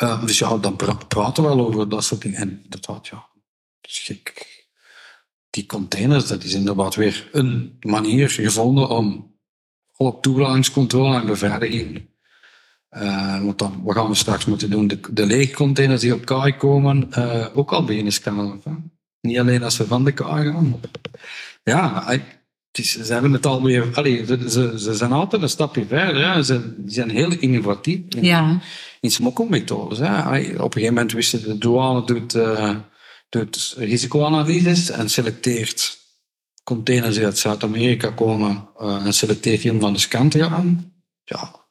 [0.03, 0.77] Uh, dus ja, dan
[1.09, 2.39] praten we wel over dat soort dingen.
[2.39, 3.29] En inderdaad, ja,
[3.81, 4.21] dus
[5.51, 9.32] die containers, dat is inderdaad weer een manier gevonden om
[10.07, 12.11] op toelatingscontrole en beveiliging.
[12.97, 14.87] Uh, want dan, wat gaan we straks moeten doen?
[14.87, 18.63] De, de lege containers die op kaai komen, uh, ook al beginnen scannen.
[19.21, 20.81] Niet alleen als ze van de kaai gaan.
[21.63, 22.05] Ja,
[22.73, 23.47] ze hebben het.
[23.47, 26.33] Allee, ze, ze, ze, zijn altijd een stapje verder.
[26.33, 26.43] Hè.
[26.43, 28.61] Ze zijn heel innovatief in, ja.
[29.01, 29.99] in smokkelmethodes.
[29.99, 32.77] Op een gegeven moment wisten de douane doet, uh,
[33.29, 36.02] doet risicoanalyses en selecteert
[36.63, 40.93] containers die uit Zuid-Amerika komen uh, en selecteert die om van de scan te gaan.
[41.25, 41.63] Ja,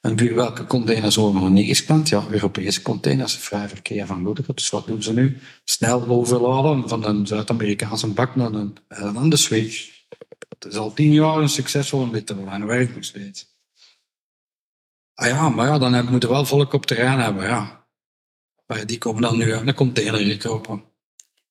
[0.00, 2.08] en welke containers worden nog niet gescand?
[2.08, 4.54] Ja, Europese containers, vrij verkeer van goederen.
[4.54, 5.38] Dus wat doen ze nu?
[5.64, 10.04] Snel overladen van een Zuid-Amerikaanse bak naar een, de switch.
[10.48, 13.58] Het is al tien jaar een succesvolle middel en werkt nog steeds.
[15.14, 17.86] Ah ja, maar ja, dan moeten we wel volk op terrein hebben, ja.
[18.66, 20.84] Maar die komen dan nu uit een container gekopen.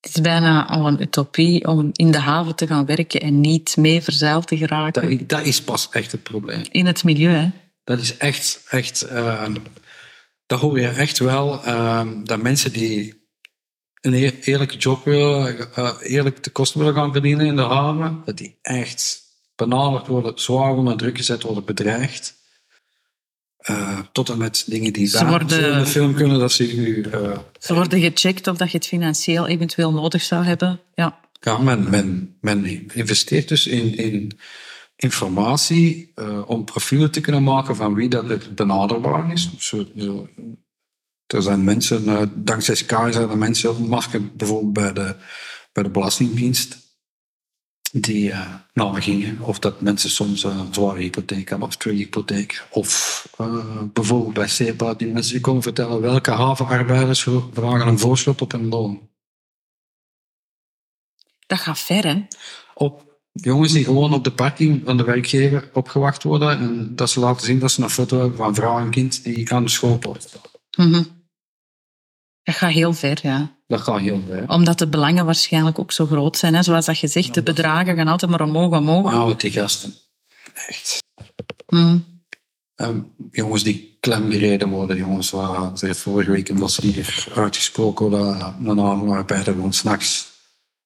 [0.00, 3.76] Het is bijna al een utopie om in de haven te gaan werken en niet
[3.76, 5.18] mee verzeild te geraken.
[5.18, 6.62] Dat, dat is pas echt het probleem.
[6.70, 7.50] In het milieu, hè?
[7.84, 9.46] Dat is echt, echt uh,
[10.46, 13.28] dat hoor je echt wel, uh, dat mensen die
[14.00, 18.36] een eerlijke job willen, uh, eerlijk de kosten willen gaan verdienen in de haven, dat
[18.36, 19.22] die echt
[19.56, 22.39] benaderd worden, zwaar onder druk gezet worden, bedreigd.
[23.70, 26.74] Uh, tot en met dingen die ze worden, in de film kunnen, dat ze.
[26.74, 30.80] Uh, ze worden gecheckt of dat je het financieel eventueel nodig zou hebben.
[30.94, 34.38] Ja, ja men, men, men investeert dus in, in
[34.96, 39.50] informatie uh, om profielen te kunnen maken van wie dat het benaderbaar is.
[39.58, 40.28] Zo, zo.
[41.26, 45.16] Er zijn mensen, dankzij Sky zijn er mensen, masker bijvoorbeeld bij de,
[45.72, 46.79] bij de Belastingdienst,
[47.92, 52.66] die uh, nagingen of dat mensen soms een zware hypotheek hebben of twee hypotheek.
[52.70, 53.26] Of
[53.92, 57.22] bijvoorbeeld bij CEPA, die mensen die komen vertellen welke havenarbeiders
[57.52, 59.08] vragen een voorschot op hun loon.
[61.46, 62.26] Dat gaat ver, hè?
[62.74, 67.20] Op jongens die gewoon op de parking van de werkgever opgewacht worden en dat ze
[67.20, 70.22] laten zien dat ze een foto hebben van vrouw en kind die aan de schoolpoort
[70.22, 70.86] staan.
[70.88, 71.28] Mm
[72.42, 73.59] Dat gaat heel ver, ja.
[73.70, 74.48] Dat gaat heel ver.
[74.48, 76.54] Omdat de belangen waarschijnlijk ook zo groot zijn.
[76.54, 76.62] Hè?
[76.62, 79.10] Zoals dat je zegt, de bedragen gaan altijd maar omhoog, omhoog.
[79.10, 79.94] Nou, die gasten.
[80.66, 80.98] Echt.
[81.66, 82.04] Mm.
[82.76, 89.54] Um, jongens die klemgereden worden, jongens waar vorige week was hier uitgesproken dat een arbeider
[89.54, 90.28] gewoon s'nachts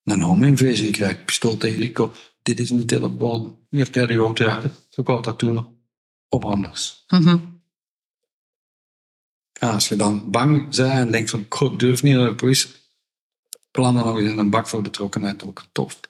[0.05, 3.59] een home invasion krijgt, pistool tegen die kop dit is een telefoon.
[3.69, 5.67] Je hebt er gewoon te Zo kan dat doen.
[6.29, 7.05] Of anders.
[7.09, 7.54] Mm
[9.61, 12.71] ja, als je dan bang bent en denkt van, ik durf niet naar de politie,
[13.71, 16.01] plannen nog eens in een bak voor betrokkenheid ook tof.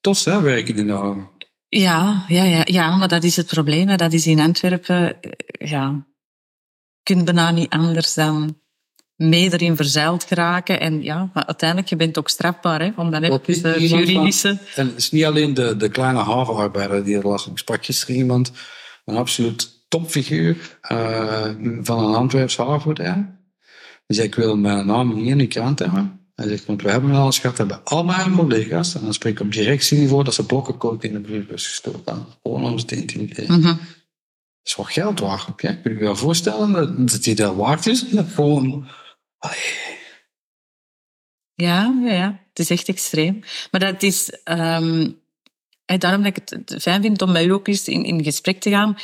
[0.00, 1.24] Tof, hè, werken in de
[1.68, 3.96] Ja, ja, ja, ja, maar dat is het probleem.
[3.96, 5.30] Dat is in Antwerpen, eh,
[5.68, 6.06] ja,
[6.90, 8.60] je kunt bijna niet anders dan
[9.16, 10.80] mee erin verzeild geraken.
[10.80, 14.58] En ja, maar uiteindelijk, je bent ook strafbaar, hè, omdat je de juridische...
[14.74, 18.16] en het is niet alleen de, de kleine havenarbeider die er last Ik sprak gisteren
[18.16, 18.52] iemand,
[19.04, 21.50] een absoluut topfiguur uh,
[21.82, 22.56] van een Antwerps
[24.06, 26.20] zei, ik wil mijn naam niet in de krant hebben.
[26.34, 28.94] Hij zegt, want we hebben al gehad, hebben allemaal collega's.
[28.94, 32.26] En dan spreek ik op directieniveau dat ze blokkencode in de briefbus gestoken hebben.
[32.42, 33.62] Gewoon om ze te intimideren.
[33.62, 33.78] Dat
[34.62, 35.54] is wat geld waard.
[35.54, 38.08] Kun je je wel voorstellen dat, dat die dat waard is?
[38.08, 38.88] Dat gewoon...
[39.38, 39.56] Allee.
[41.54, 43.40] Ja, ja, ja, het is echt extreem.
[43.70, 44.30] Maar dat is...
[44.44, 45.10] ehm,
[45.84, 48.60] en daarom dat ik het fijn vind om met u ook eens in, in gesprek
[48.60, 48.96] te gaan.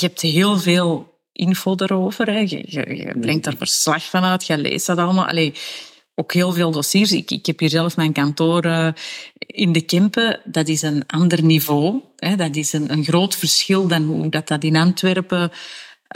[0.00, 2.26] Je hebt heel veel info erover.
[2.26, 2.38] Hè.
[2.38, 4.46] Je, je, je brengt daar verslag van uit.
[4.46, 5.26] Je leest dat allemaal.
[5.26, 5.52] Allee,
[6.14, 7.12] ook heel veel dossiers.
[7.12, 8.88] Ik, ik heb hier zelf mijn kantoor eh,
[9.38, 10.40] in de Kempen.
[10.44, 12.00] Dat is een ander niveau.
[12.16, 12.36] Hè.
[12.36, 15.50] Dat is een, een groot verschil dan hoe dat, dat in Antwerpen...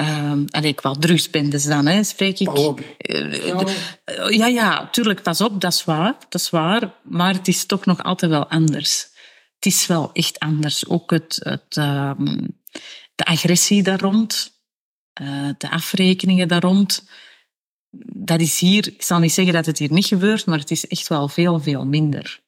[0.01, 2.49] Um, allee, qua drugsbendes dan, hè, spreek ik.
[2.49, 3.65] Eh, Ja.
[4.05, 6.15] eh, Ja, ja, tuurlijk, pas op, dat is waar.
[6.29, 6.95] Dat is waar.
[7.03, 9.07] Maar het is toch nog altijd wel anders.
[9.55, 10.89] Het is wel echt anders.
[10.89, 12.37] Ook het, het, ehm,
[13.23, 14.61] de agressie daar rond,
[15.13, 17.09] eh, de afrekeningen daar rond.
[18.15, 20.87] Dat is hier, ik zal niet zeggen dat het hier niet gebeurt, maar het is
[20.87, 22.43] echt wel veel, veel minder.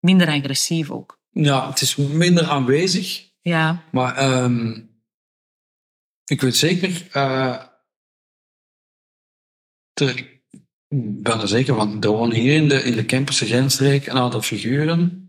[0.00, 1.20] Minder agressief ook.
[1.30, 3.30] Ja, het is minder aanwezig.
[3.40, 4.80] Ja, Maar ehm,
[6.24, 7.08] ik weet zeker...
[7.12, 7.64] eh
[9.94, 10.42] ik
[11.22, 12.02] ben er zeker van.
[12.02, 15.25] Er wonen hier in de, in de Kemperse grensstreek een aantal figuren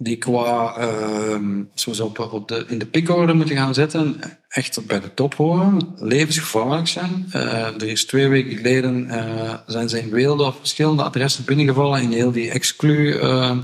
[0.00, 5.00] die qua, ehm zoals op, op de, in de pikorde moeten gaan zetten, echt bij
[5.00, 7.26] de top horen, levensgevaarlijk zijn.
[7.30, 12.02] Eh, er is twee weken geleden eh, zijn ze in Weelde op verschillende adressen binnengevallen
[12.02, 13.12] in heel die exclu.
[13.12, 13.58] eh,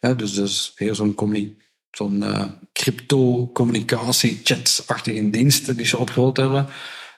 [0.00, 1.14] ja, dus dat is heel zo'n
[1.90, 6.66] zo'n eh, crypto-communicatie-chat-achtige diensten die ze opgerold hebben.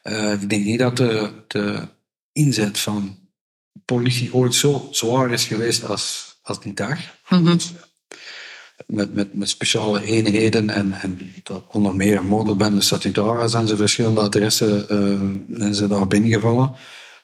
[0.03, 1.89] Eh, ik denk niet dat de, de
[2.33, 3.19] inzet van
[3.85, 6.99] politie ooit zo zwaar is geweest als, als die dag.
[7.29, 7.45] Mhm.
[7.45, 7.73] Dus,
[8.87, 13.77] met, met, met speciale eenheden en, en dat onder meer motorbendes die daar zijn ze
[13.77, 16.75] verschillende adressen eh zijn ze daar binnengevallen.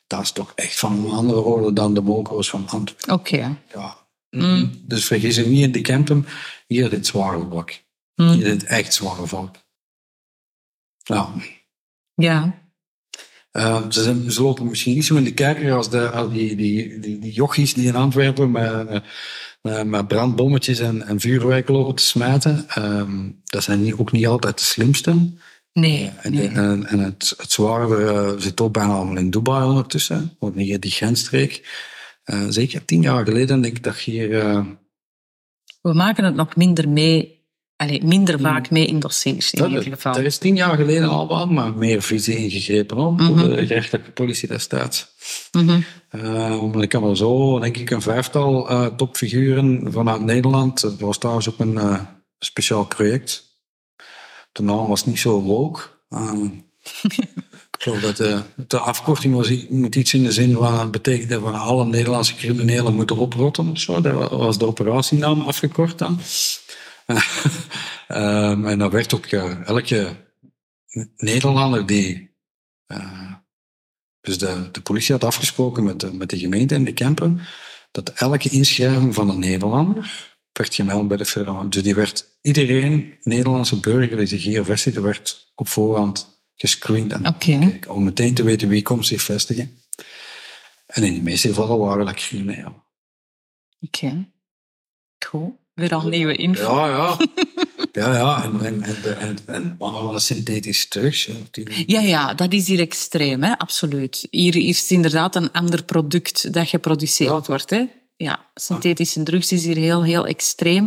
[0.07, 3.15] Dat is toch echt van een andere orde dan de moko's van Antwerpen.
[3.15, 3.59] oké.
[3.75, 4.07] Ja.
[4.31, 4.83] Mm.
[4.87, 6.27] Dus vergis je niet in die campen,
[6.67, 7.83] hier dit zware vlak.
[8.15, 8.31] Mm.
[8.31, 9.57] Hier dit echt zware vlak.
[11.05, 11.29] Nou,
[12.15, 12.58] Ja.
[13.51, 17.19] Eh, ze, zijn, misschien niet zo in de kerker als, de, als die, die, die,
[17.19, 19.01] die jochies die in Antwerpen met, eh,
[19.63, 22.65] met, met brandbommetjes en, en vuurwerk lopen te smijten.
[22.69, 25.17] Ehm, dat zijn niet, ook niet altijd de slimste.
[25.73, 26.11] Nee.
[26.23, 26.49] En, nee.
[26.49, 30.81] en, en het, het zware eh, zit ook bijna allemaal in Dubai ondertussen, want hier
[30.81, 31.87] die grensstreek.
[32.25, 34.39] Eh, zeker tien jaar geleden denk ik dat je hier...
[34.39, 34.67] eh,
[35.81, 37.38] We maken het nog minder mee,
[37.79, 40.17] allee, minder vaak mee in dossiers in Dat, ieder geval.
[40.17, 43.37] Er is tien jaar geleden al wat, maar meer visie ingegrepen op Mhm.
[43.39, 45.07] door de gerechtelijke politie destijds.
[46.13, 50.83] Uh, want ik heb er zo, denk ik, een vijftal eh, topfiguren vanuit Nederland.
[50.83, 52.01] Het was trouwens ook een eh,
[52.39, 53.47] speciaal project.
[54.53, 55.73] De naam was niet zo.
[56.11, 56.33] Uh,
[57.77, 61.41] ik geloof dat de, de afkorting was moet iets in de zin van het betekende
[61.41, 64.01] van alle Nederlandse criminelen moeten oprotten of zo.
[64.01, 66.21] Dat was de operatienaam afgekort dan.
[68.09, 70.17] Ehm, en dan werd ook elke
[71.17, 72.37] Nederlander die
[72.87, 73.33] eh,
[74.21, 77.41] dus de, de politie had afgesproken met de, met de gemeente en de campen
[77.91, 81.65] dat elke inschrijving van een Nederlander werd gemeld bij de firma.
[81.65, 87.27] Dus die werd, iedereen, Nederlandse burger die zich hier vestigde, werd op voorhand gescreend en
[87.27, 89.79] gekeken, om meteen te weten wie komt zich vestigen.
[90.87, 92.83] En in de meeste gevallen waren dat criminelen.
[93.81, 94.31] Oké.
[95.19, 95.59] Cool.
[95.79, 96.75] Weer al nieuwe info.
[96.77, 97.17] Ja, ja.
[97.93, 98.45] Ja, ja.
[98.45, 101.25] En, en, en, en, en mannen synthetisch drugs.
[101.25, 103.59] ja, die- Ja, ja, dat is hier extreem, hè?
[103.59, 104.27] absoluut.
[104.31, 107.41] Hier is inderdaad een ander product dat geproduceerd Ja.
[107.47, 107.71] wordt.
[107.71, 107.85] Hè?
[108.17, 110.85] Ja, synthetische drugs is hier heel, heel extreem.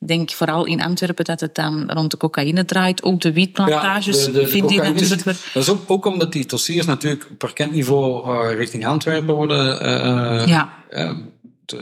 [0.00, 3.02] Ik denk vooral in Antwerpen dat het dan rond de cocaïne draait.
[3.02, 5.22] Ook de wietplantages Ja, de- de- de vind je natuurlijk...
[5.22, 9.80] weer- Dat is ook, ook omdat die dossiers natuurlijk per kentniveau eh, richting Antwerpen worden.
[9.80, 10.74] eh, Ja.
[10.90, 11.10] eh,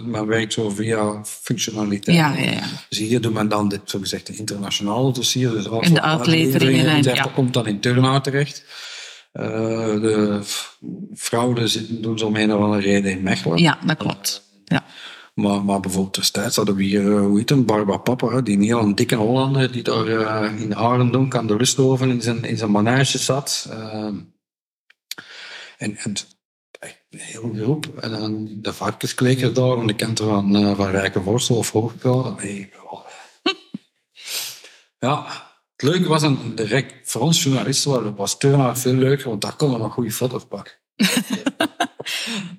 [0.02, 2.16] men werkt zo via functionaliteit.
[2.16, 2.62] Ja, ja, ja.
[2.88, 5.50] Dus hier doet men dan dit, zogezegd de internationale dossier.
[5.50, 7.14] Dus En de wat uitleveringen en- ja.
[7.22, 8.64] dat komt dan in Turnhout terecht.
[9.32, 9.44] Eh,
[10.00, 10.40] de
[11.14, 13.58] fraude zitten- doen ze om een of andere reden in Mechelen.
[13.58, 14.42] Ja, dat klopt.
[14.64, 14.84] Ja.
[15.34, 18.62] Maar, maar bijvoorbeeld destijds hadden we hier, eh, hoe heet hem, Barba Papa, die een
[18.62, 22.70] heel dikke Hollander, die daar eh, in Arendonk aan de Lusthoven in zijn, in zijn
[22.70, 23.66] manege zat.
[23.70, 24.14] Ehm,
[25.78, 26.14] en, en
[27.16, 27.86] heel groep.
[28.00, 32.34] En dan de varkenskweker daar aan de kant van, eh, van Rijke Vorstel of Hoogpel.
[32.42, 33.00] Nee, oh.
[34.98, 35.24] Ja,
[35.76, 39.56] het leuke was, een, de rek, voor ons journalisten was- turnout veel leuker, want daar
[39.56, 40.72] konden we nog goede foto's pakken.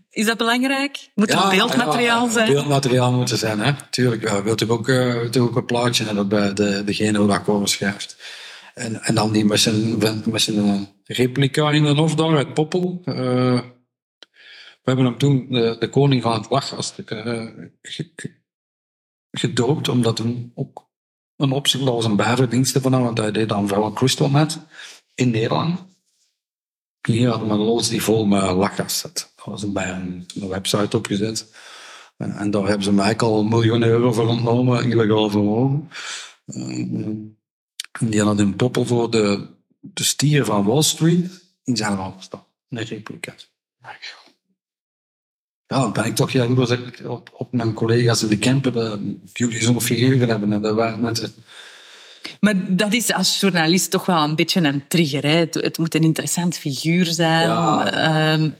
[0.09, 1.09] Is dat belangrijk?
[1.15, 2.51] Moet er beeldmateriaal ja, zijn?
[2.51, 3.71] Beeldmateriaal moet er zijn, hè.
[3.89, 7.17] Tuurlijk, ja, wilt u ook, eh, wilt u ook een plaatje hebben bij de, degene
[7.17, 8.17] hoe dat komen schrijft.
[8.73, 10.81] En, en dan die met zijn, met zijn eh,
[11.17, 13.01] replica in de hof daar uit Poppel.
[13.05, 13.59] eh,
[14.83, 17.49] We hebben hem toen de, de koning van het lachgas uh,
[19.31, 20.89] gedoopt, omdat hij ook
[21.35, 24.59] een opzicht was een bijverdienste van hem, want hij deed dan vooral crystal met
[25.15, 25.85] in Nederland.
[27.01, 29.33] Hier hadden we een die vol met lachgas zat.
[29.35, 31.55] Dat was bij een, een website opgezet.
[32.17, 35.89] En, en, daar hebben ze mij al miljoenen euro voor ontnomen, illegaal vermogen.
[36.45, 36.77] Uh,
[37.91, 39.47] en die hadden een poppel voor de,
[39.79, 42.45] de stier van Wall Street in zijn land staan.
[42.69, 43.35] Een replica.
[45.73, 46.71] Ja, dan ben ik toch jaloers
[47.05, 50.53] op, op mijn collega's in de camper, die jullie zo'n figuren hebben.
[50.53, 51.33] En dat waren mensen...
[52.39, 55.23] Maar dat is als journalist toch wel een beetje een trigger.
[55.23, 55.35] Hè?
[55.35, 57.47] Het, het moet een interessant figuur zijn.
[57.47, 58.33] Ja.
[58.33, 58.55] Um,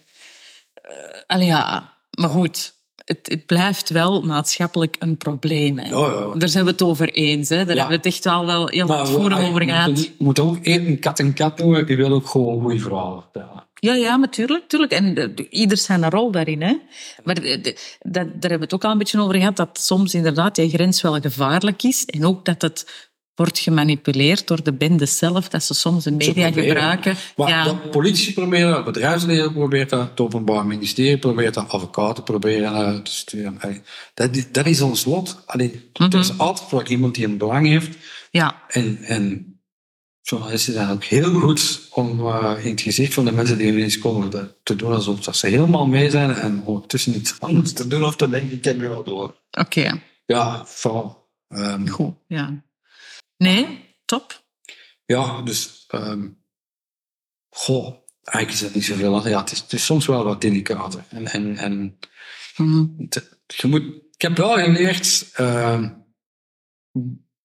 [1.36, 2.74] uh, ja, maar goed
[3.06, 5.78] het, het, blijft wel maatschappelijk een probleem.
[5.78, 5.90] Hè.
[5.90, 6.36] Ja, ja.
[6.36, 7.50] Daar zijn we het over eens.
[7.50, 7.56] Hè.
[7.56, 10.04] Daar hebben we het echt al wel heel wat voor over gehad.
[10.04, 11.88] Je moet ook één kat en kat doen.
[11.88, 13.64] Je wil ook gewoon goede verhalen vertellen.
[13.84, 14.68] Ja, ja, natuurlijk.
[14.68, 14.92] tuurlijk.
[14.92, 16.62] En uh, ieder zijn rol daarin.
[16.62, 16.78] Hè.
[17.24, 19.80] Maar de, de, dat, daar hebben we het ook al een beetje over gehad, dat
[19.82, 22.06] soms inderdaad die grens wel gevaarlijk is.
[22.06, 26.52] En ook dat het wordt gemanipuleerd door de bende zelf, dat ze soms de media
[26.52, 27.16] gebruiken.
[27.36, 27.64] Maar ja.
[27.64, 33.12] de politici proberen dat, bedrijfsleven probeert dat, het openbaar ministerie probeert dat, advocaten proberen te
[33.12, 33.84] sturen.
[34.14, 35.44] Dat, dat is ons lot.
[35.46, 37.98] Allee, mm Er is altijd voor iemand die een belang heeft.
[38.32, 38.62] Ja.
[38.68, 39.53] En, en
[40.24, 44.00] journalisten zijn ook heel goed om uh, in het gezicht van de mensen die ineens
[44.00, 48.04] komen te doen alsof dat ze helemaal mee zijn en ondertussen iets anders te doen
[48.04, 49.42] of te denken, ik ken je wel door.
[49.52, 50.02] Oké.
[50.26, 51.32] Ja, vooral.
[51.50, 52.64] Um, Goed, ja.
[53.38, 54.44] Nee, top.
[55.06, 55.86] Ja, dus...
[55.92, 56.44] Um,
[57.50, 59.28] goh, eigenlijk is het niet zoveel.
[59.28, 61.04] Ja, het is, het is soms wel wat delicater.
[61.10, 62.00] En, en, en
[62.58, 62.96] mm.
[63.48, 65.90] je moet, ik heb wel geleerd uh,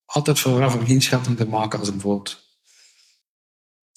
[0.05, 2.48] altijd vooraf een inschatting te maken als een bijvoorbeeld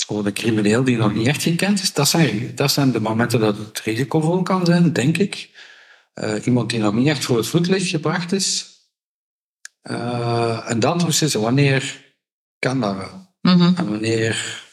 [0.06, 1.94] voor de crimineel die nog niet echt gekend is.
[1.94, 5.50] Dat zijn, dat zijn de momenten dat het risicovol kan zijn, denk ik.
[6.16, 8.70] Uh, iemand die nog niet echt voor het voetlicht gebracht is.
[9.84, 12.14] Uh, en dan beslissen wanneer
[12.60, 13.30] kan dat wel.
[13.42, 14.64] Mm En wanneer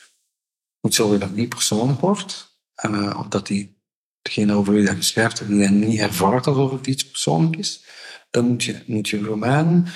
[0.81, 2.61] moet zorgen dat het niet persoonlijk wordt.
[2.75, 3.83] En uh, of dat die,
[4.23, 7.85] degene over wie dat je schrijft niet ervaart alsof het iets persoonlijk is.
[8.31, 9.87] Dan moet je, moet je vermijden.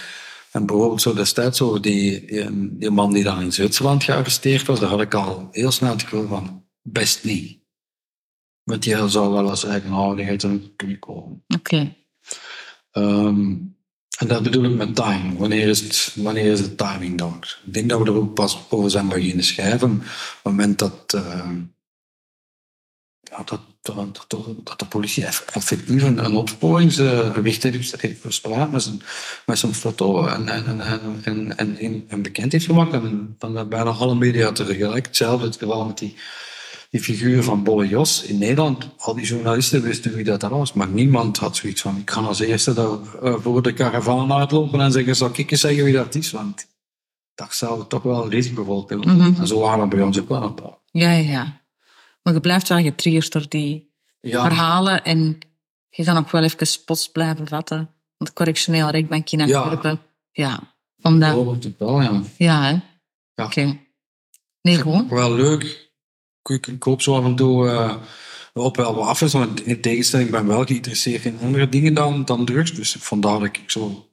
[0.53, 4.81] En bijvoorbeeld zo destijds over die, die, die, man die dan in Zwitserland gearresteerd was,
[4.81, 7.61] daar had ik al heel snel het gevoel van, best niet.
[8.63, 10.47] Want die zou wel als eigenaardigheid
[10.77, 11.45] kunnen komen.
[11.49, 11.59] Oké.
[11.59, 11.97] Okay.
[12.93, 13.77] Um,
[14.19, 15.39] en dat bedoel ik met timing.
[15.39, 17.39] Wanneer is het, wanneer is het timing dan?
[17.65, 19.91] Ik denk dat we er ook pas over zijn beginnen schrijven.
[19.91, 21.53] Op het moment dat, uh, ja,
[23.45, 24.27] dat, dat,
[24.65, 27.95] dat, de politie effectief een, een opsporingsgewicht heeft
[28.71, 29.03] met zijn,
[29.47, 32.93] met zijn foto en, en, en, en, en, en bekend heeft gemaakt.
[32.93, 35.07] En dan bijna alle media tegelijk.
[35.07, 36.17] Hetzelfde het geval met die
[36.93, 40.89] die figuur van Bolle Jos in Nederland, al die journalisten wisten wie dat was, maar
[40.89, 44.93] niemand had zoiets van, ik ga als eerste daar uh, voor de karavaan uitlopen en
[44.93, 46.31] zeggen, zal ik eens zeggen wie dat is?
[46.31, 46.67] Want
[47.35, 49.15] dat zou toch wel risicovol kunnen.
[49.15, 49.37] Mm -hmm.
[49.39, 50.79] En zo waren we bij ons ook wel een paar.
[50.91, 51.62] Ja, ja.
[52.23, 54.47] Maar je blijft wel getriggerd door die ja.
[54.47, 55.39] verhalen en
[55.89, 57.91] je kan ook wel even post blijven vatten.
[58.17, 60.01] Want correctioneel rechtbank in Antwerpen.
[60.31, 60.49] Ja.
[60.49, 60.75] ja.
[61.03, 61.63] Omdat...
[61.63, 62.23] Dat wel, ja.
[62.37, 62.71] Ja, hè?
[62.71, 62.81] Ja.
[63.35, 63.43] Oké.
[63.45, 63.87] Okay.
[64.61, 65.09] Nee, gewoon.
[65.09, 65.91] Wel leuk
[66.51, 67.97] ik, ik hoop zo af en toe uh,
[68.53, 69.33] op wel wat af is.
[69.33, 72.75] Want in tegenstelling ben ik wel geïnteresseerd in andere dingen dan, dan drugs.
[72.75, 74.09] Dus vandaar dat ik zo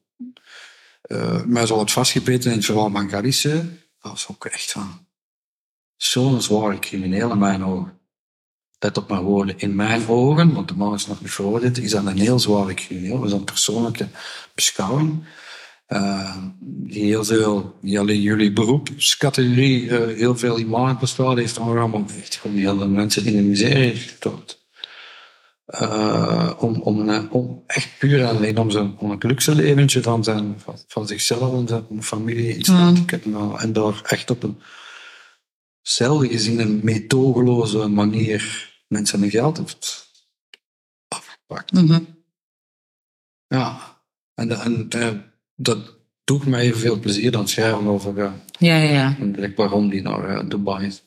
[1.08, 3.10] uh, mij zo wat vastgebeten in het verhaal van.
[3.10, 5.08] Dat was ook echt van
[5.96, 7.99] zo'n zware crimineel in mijn ogen.
[8.80, 11.92] Let op mijn woorden, in mijn ogen, want de man is nog niet veroordeeld, is
[11.92, 13.20] dat een heel zware crimineel.
[13.20, 14.08] Dat is een persoonlijke
[14.56, 15.24] beschouwing.
[15.88, 21.94] Uh, die heel veel, niet alleen jullie beroepscategorie, uh, heel veel imago bestaat heeft dan
[21.94, 24.60] om echt gewoon heel veel mensen in de miserie gestort.
[25.68, 30.56] Uh, om, om, om echt puur alleen om, zijn, om een luxe leventje van, zijn,
[30.58, 34.62] van, van zichzelf en zijn familie in stand te kunnen En daar echt op een
[35.82, 40.08] zelden gezien een meetogeloze manier mensen hun geld heeft
[41.08, 41.72] afgepakt.
[41.72, 42.08] Mm -hmm.
[43.48, 43.98] Ja,
[44.34, 44.52] en,
[44.92, 45.24] en
[45.56, 49.16] dat doet mij evenveel plezier dan schrijven over uh, ja, ja, ja.
[49.20, 51.04] een waarom die naar uh, Dubai is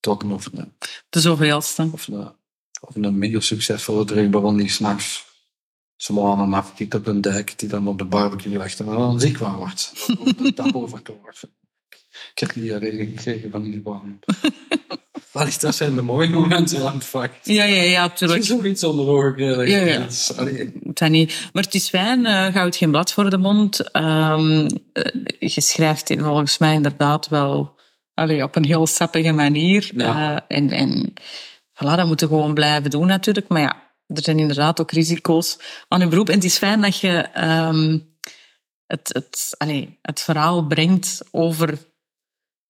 [0.00, 0.30] trokken.
[0.30, 0.62] Of, uh,
[1.08, 1.88] de zoveelste.
[1.92, 2.08] Of,
[2.80, 5.30] of een minder succesvolle drukbaron die s'nachts
[5.96, 9.54] zwanen afkikt op een dijk die dan op de barbecue legt en dan ziek van
[9.54, 9.92] wordt.
[10.54, 11.00] Dat over
[12.34, 14.18] Ik heb die regeling gekregen van die baan.
[15.32, 17.32] Allee, dat zijn de mooie momenten aan het vak.
[17.42, 18.40] Ja, ja, ja, natuurlijk.
[18.40, 19.68] Het is zoiets onder ogen.
[19.68, 20.06] Ja,
[20.94, 21.08] ja.
[21.08, 21.50] Niet.
[21.52, 23.96] Maar het is fijn, uh, houdt geen blad voor de mond.
[23.96, 24.68] Um,
[25.38, 27.80] je schrijft volgens mij inderdaad wel
[28.14, 29.90] allee, op een heel sappige manier.
[29.94, 30.32] Ja.
[30.32, 31.12] Uh, en, en
[31.74, 33.48] voilà, dat moeten we gewoon blijven doen natuurlijk.
[33.48, 35.58] Maar ja, er zijn inderdaad ook risico's
[35.88, 36.28] aan je beroep.
[36.28, 37.98] En het is fijn dat je ehm,
[38.86, 41.78] het, het, allez, het verhaal brengt over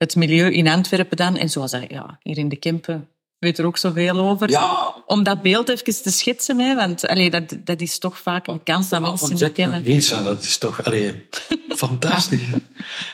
[0.02, 1.36] het milieu in Antwerpen dan.
[1.36, 4.50] En zoals dat, ja, hier in de Kempen weet er ook zoveel over.
[4.50, 4.94] Ja.
[5.06, 8.62] Om dat beeld even te schetsen, hè, want allee, dat, dat is toch vaak een
[8.62, 9.84] kans dat mensen niet kennen.
[10.24, 11.28] Dat is toch allee,
[11.84, 12.40] fantastisch.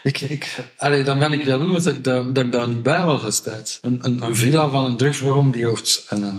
[0.03, 3.23] ik, ik, allee, dan ben ik jaloers dat, dat, dat ik daar niet bij was
[3.23, 3.79] destijds.
[3.83, 6.35] Een, een, een villa van een drugsbron die wordt uh,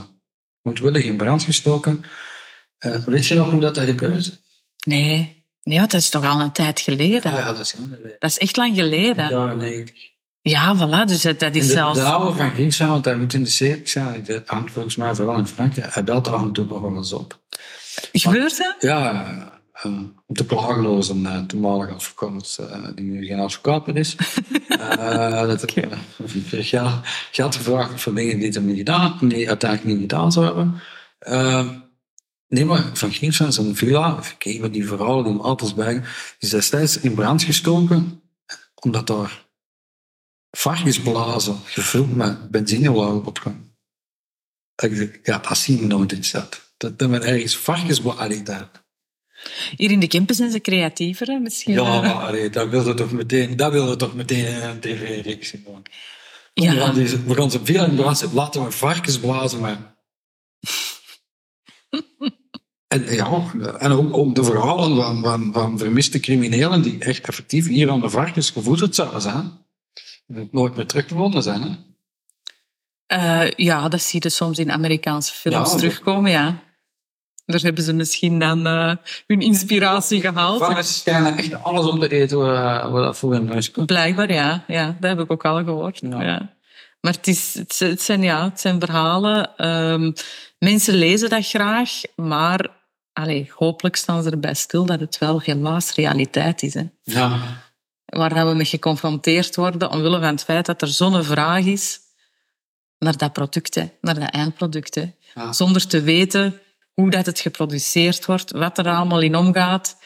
[0.61, 2.03] moedwillig in brand gestoken.
[2.85, 4.29] Uh, weet je nog hoe dat gebeurde?
[4.85, 5.45] Nee.
[5.63, 7.31] nee, dat is toch al een tijd geleden.
[7.31, 7.75] Ja, ja dat is.
[8.19, 9.29] Dat is echt lang geleden.
[9.29, 9.93] Ja, nee.
[10.49, 11.99] Ja, voilà, dus dat, dat is de, zelfs...
[11.99, 14.23] De oude van Griekse, want hij moet in de serie zijn.
[14.23, 15.93] Dat hangt volgens mij vooral in Frankrijk.
[15.93, 17.39] Hij belt er af en toe nog wel eens op.
[18.11, 18.75] Gebeurt dat?
[18.79, 19.25] Ja,
[19.85, 19.91] uh,
[20.27, 24.15] om te klageloos een uh, toenmalige advocaat, uh, die nu geen advocaat meer is.
[25.47, 26.63] dat ik uh,
[27.31, 30.81] geld, gevraagd voor dingen die hij niet gedaan, die uiteindelijk niet gedaan zouden
[31.21, 31.73] hebben.
[32.47, 36.01] nee, maar van is een villa, ik met die verhalen die hem altijd bij,
[36.39, 38.21] is destijds in brand gestoken,
[38.75, 39.47] omdat daar
[40.51, 43.67] varkensblazen gevuld met benzine wou opgaan.
[45.23, 46.71] Ja, dat zien we nooit in stad.
[46.77, 48.69] Dat dat men ergens varkensblazen daar.
[49.75, 51.39] Hier in de Kempen zijn ze creatiever, hè?
[51.39, 51.73] misschien.
[51.73, 55.83] Ja, maar allee, dat wilde toch meteen, dat wilde toch meteen een tv-reeks doen.
[56.53, 56.73] Ja.
[56.73, 59.97] We gaan, deze, we gaan ze veel in blazen, laten we varkens blazen, maar...
[62.87, 67.67] en, ja, en ook, ook de verhalen van, van, van vermiste criminelen die echt effectief
[67.67, 69.67] hier aan de varkens gevoed zouden zijn
[70.51, 71.61] nooit meer teruggevonden zijn.
[71.61, 71.69] Hè?
[73.07, 76.59] Uh, ja, dat zie je soms in Amerikaanse films Ja, terugkomen, ja.
[77.45, 78.93] Daar hebben ze misschien dan uh,
[79.27, 80.59] hun inspiratie gehaald.
[80.59, 83.85] Varkens schijnen echt alles op te eten wat, wat dat voor hun huis komt.
[83.85, 84.63] Blijkbaar, ja.
[84.67, 84.97] ja.
[84.99, 85.99] Dat heb ik ook al gehoord.
[86.01, 86.21] Ja.
[86.21, 86.57] Ja.
[87.01, 89.55] Maar het, is, het, zijn, ja, het zijn verhalen.
[89.57, 90.11] Ehm,
[90.59, 92.69] mensen lezen dat graag, maar
[93.13, 96.73] allee, hopelijk staan ze erbij stil dat het wel helaas realiteit is.
[96.73, 96.83] Hè.
[97.03, 97.39] Ja.
[98.09, 101.99] Waar dat we mee geconfronteerd worden omwille van het feit dat er zo'n vraag is
[102.97, 104.95] naar dat product, hè, naar dat eindproduct.
[104.95, 105.11] Hè.
[105.35, 105.53] Ja.
[105.53, 106.61] Zonder te weten
[106.93, 109.97] hoe dat het geproduceerd wordt, wat er allemaal in omgaat.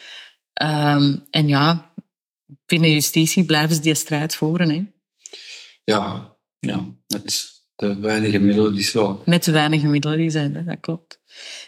[0.52, 1.92] Ehm, en ja,
[2.66, 4.68] binnen justitie blijven ze die strijd voeren.
[4.68, 4.84] Hè.
[5.84, 6.84] Ja, ja.
[7.06, 9.22] Met de weinige middelen die zo.
[9.24, 10.64] Met de weinige middelen die zijn, hè.
[10.64, 11.20] dat klopt.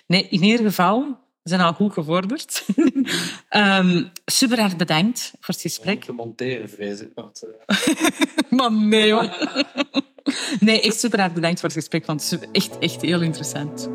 [0.06, 2.64] Nee, in ieder geval, we zijn al goed gevorderd.
[3.48, 6.04] Ehm super erg bedankt voor het gesprek.
[6.04, 7.10] te monteren, vrees ik.
[7.14, 8.50] Want, uh...
[8.50, 9.30] Maar nee, hoor.
[10.60, 13.88] Nee, echt super erg bedankt voor het gesprek, want het is echt, echt heel interessant.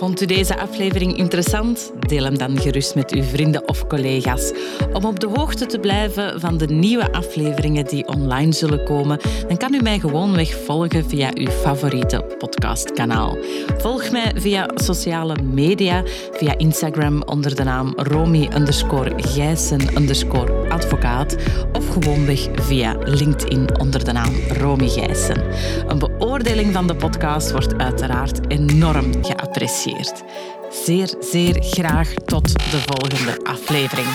[0.00, 1.92] Vond u deze aflevering interessant?
[2.06, 4.52] Deel hem dan gerust met uw vrienden of collega's.
[4.92, 9.56] Om op de hoogte te blijven van de nieuwe afleveringen die online zullen komen, dan
[9.56, 13.36] kan u mij gewoonweg volgen via uw favoriete podcastkanaal.
[13.78, 18.48] Volg mij via sociale media, via Instagram onder de naam Romy
[19.16, 19.80] Gijssen
[20.68, 21.36] advocaat
[21.72, 25.42] of gewoonweg via LinkedIn onder de naam Romy Gijssen.
[25.88, 29.89] Een beoordeling van de podcast wordt uiteraard enorm geapprecieerd.
[30.70, 34.08] Zeer, zeer graag tot de volgende aflevering.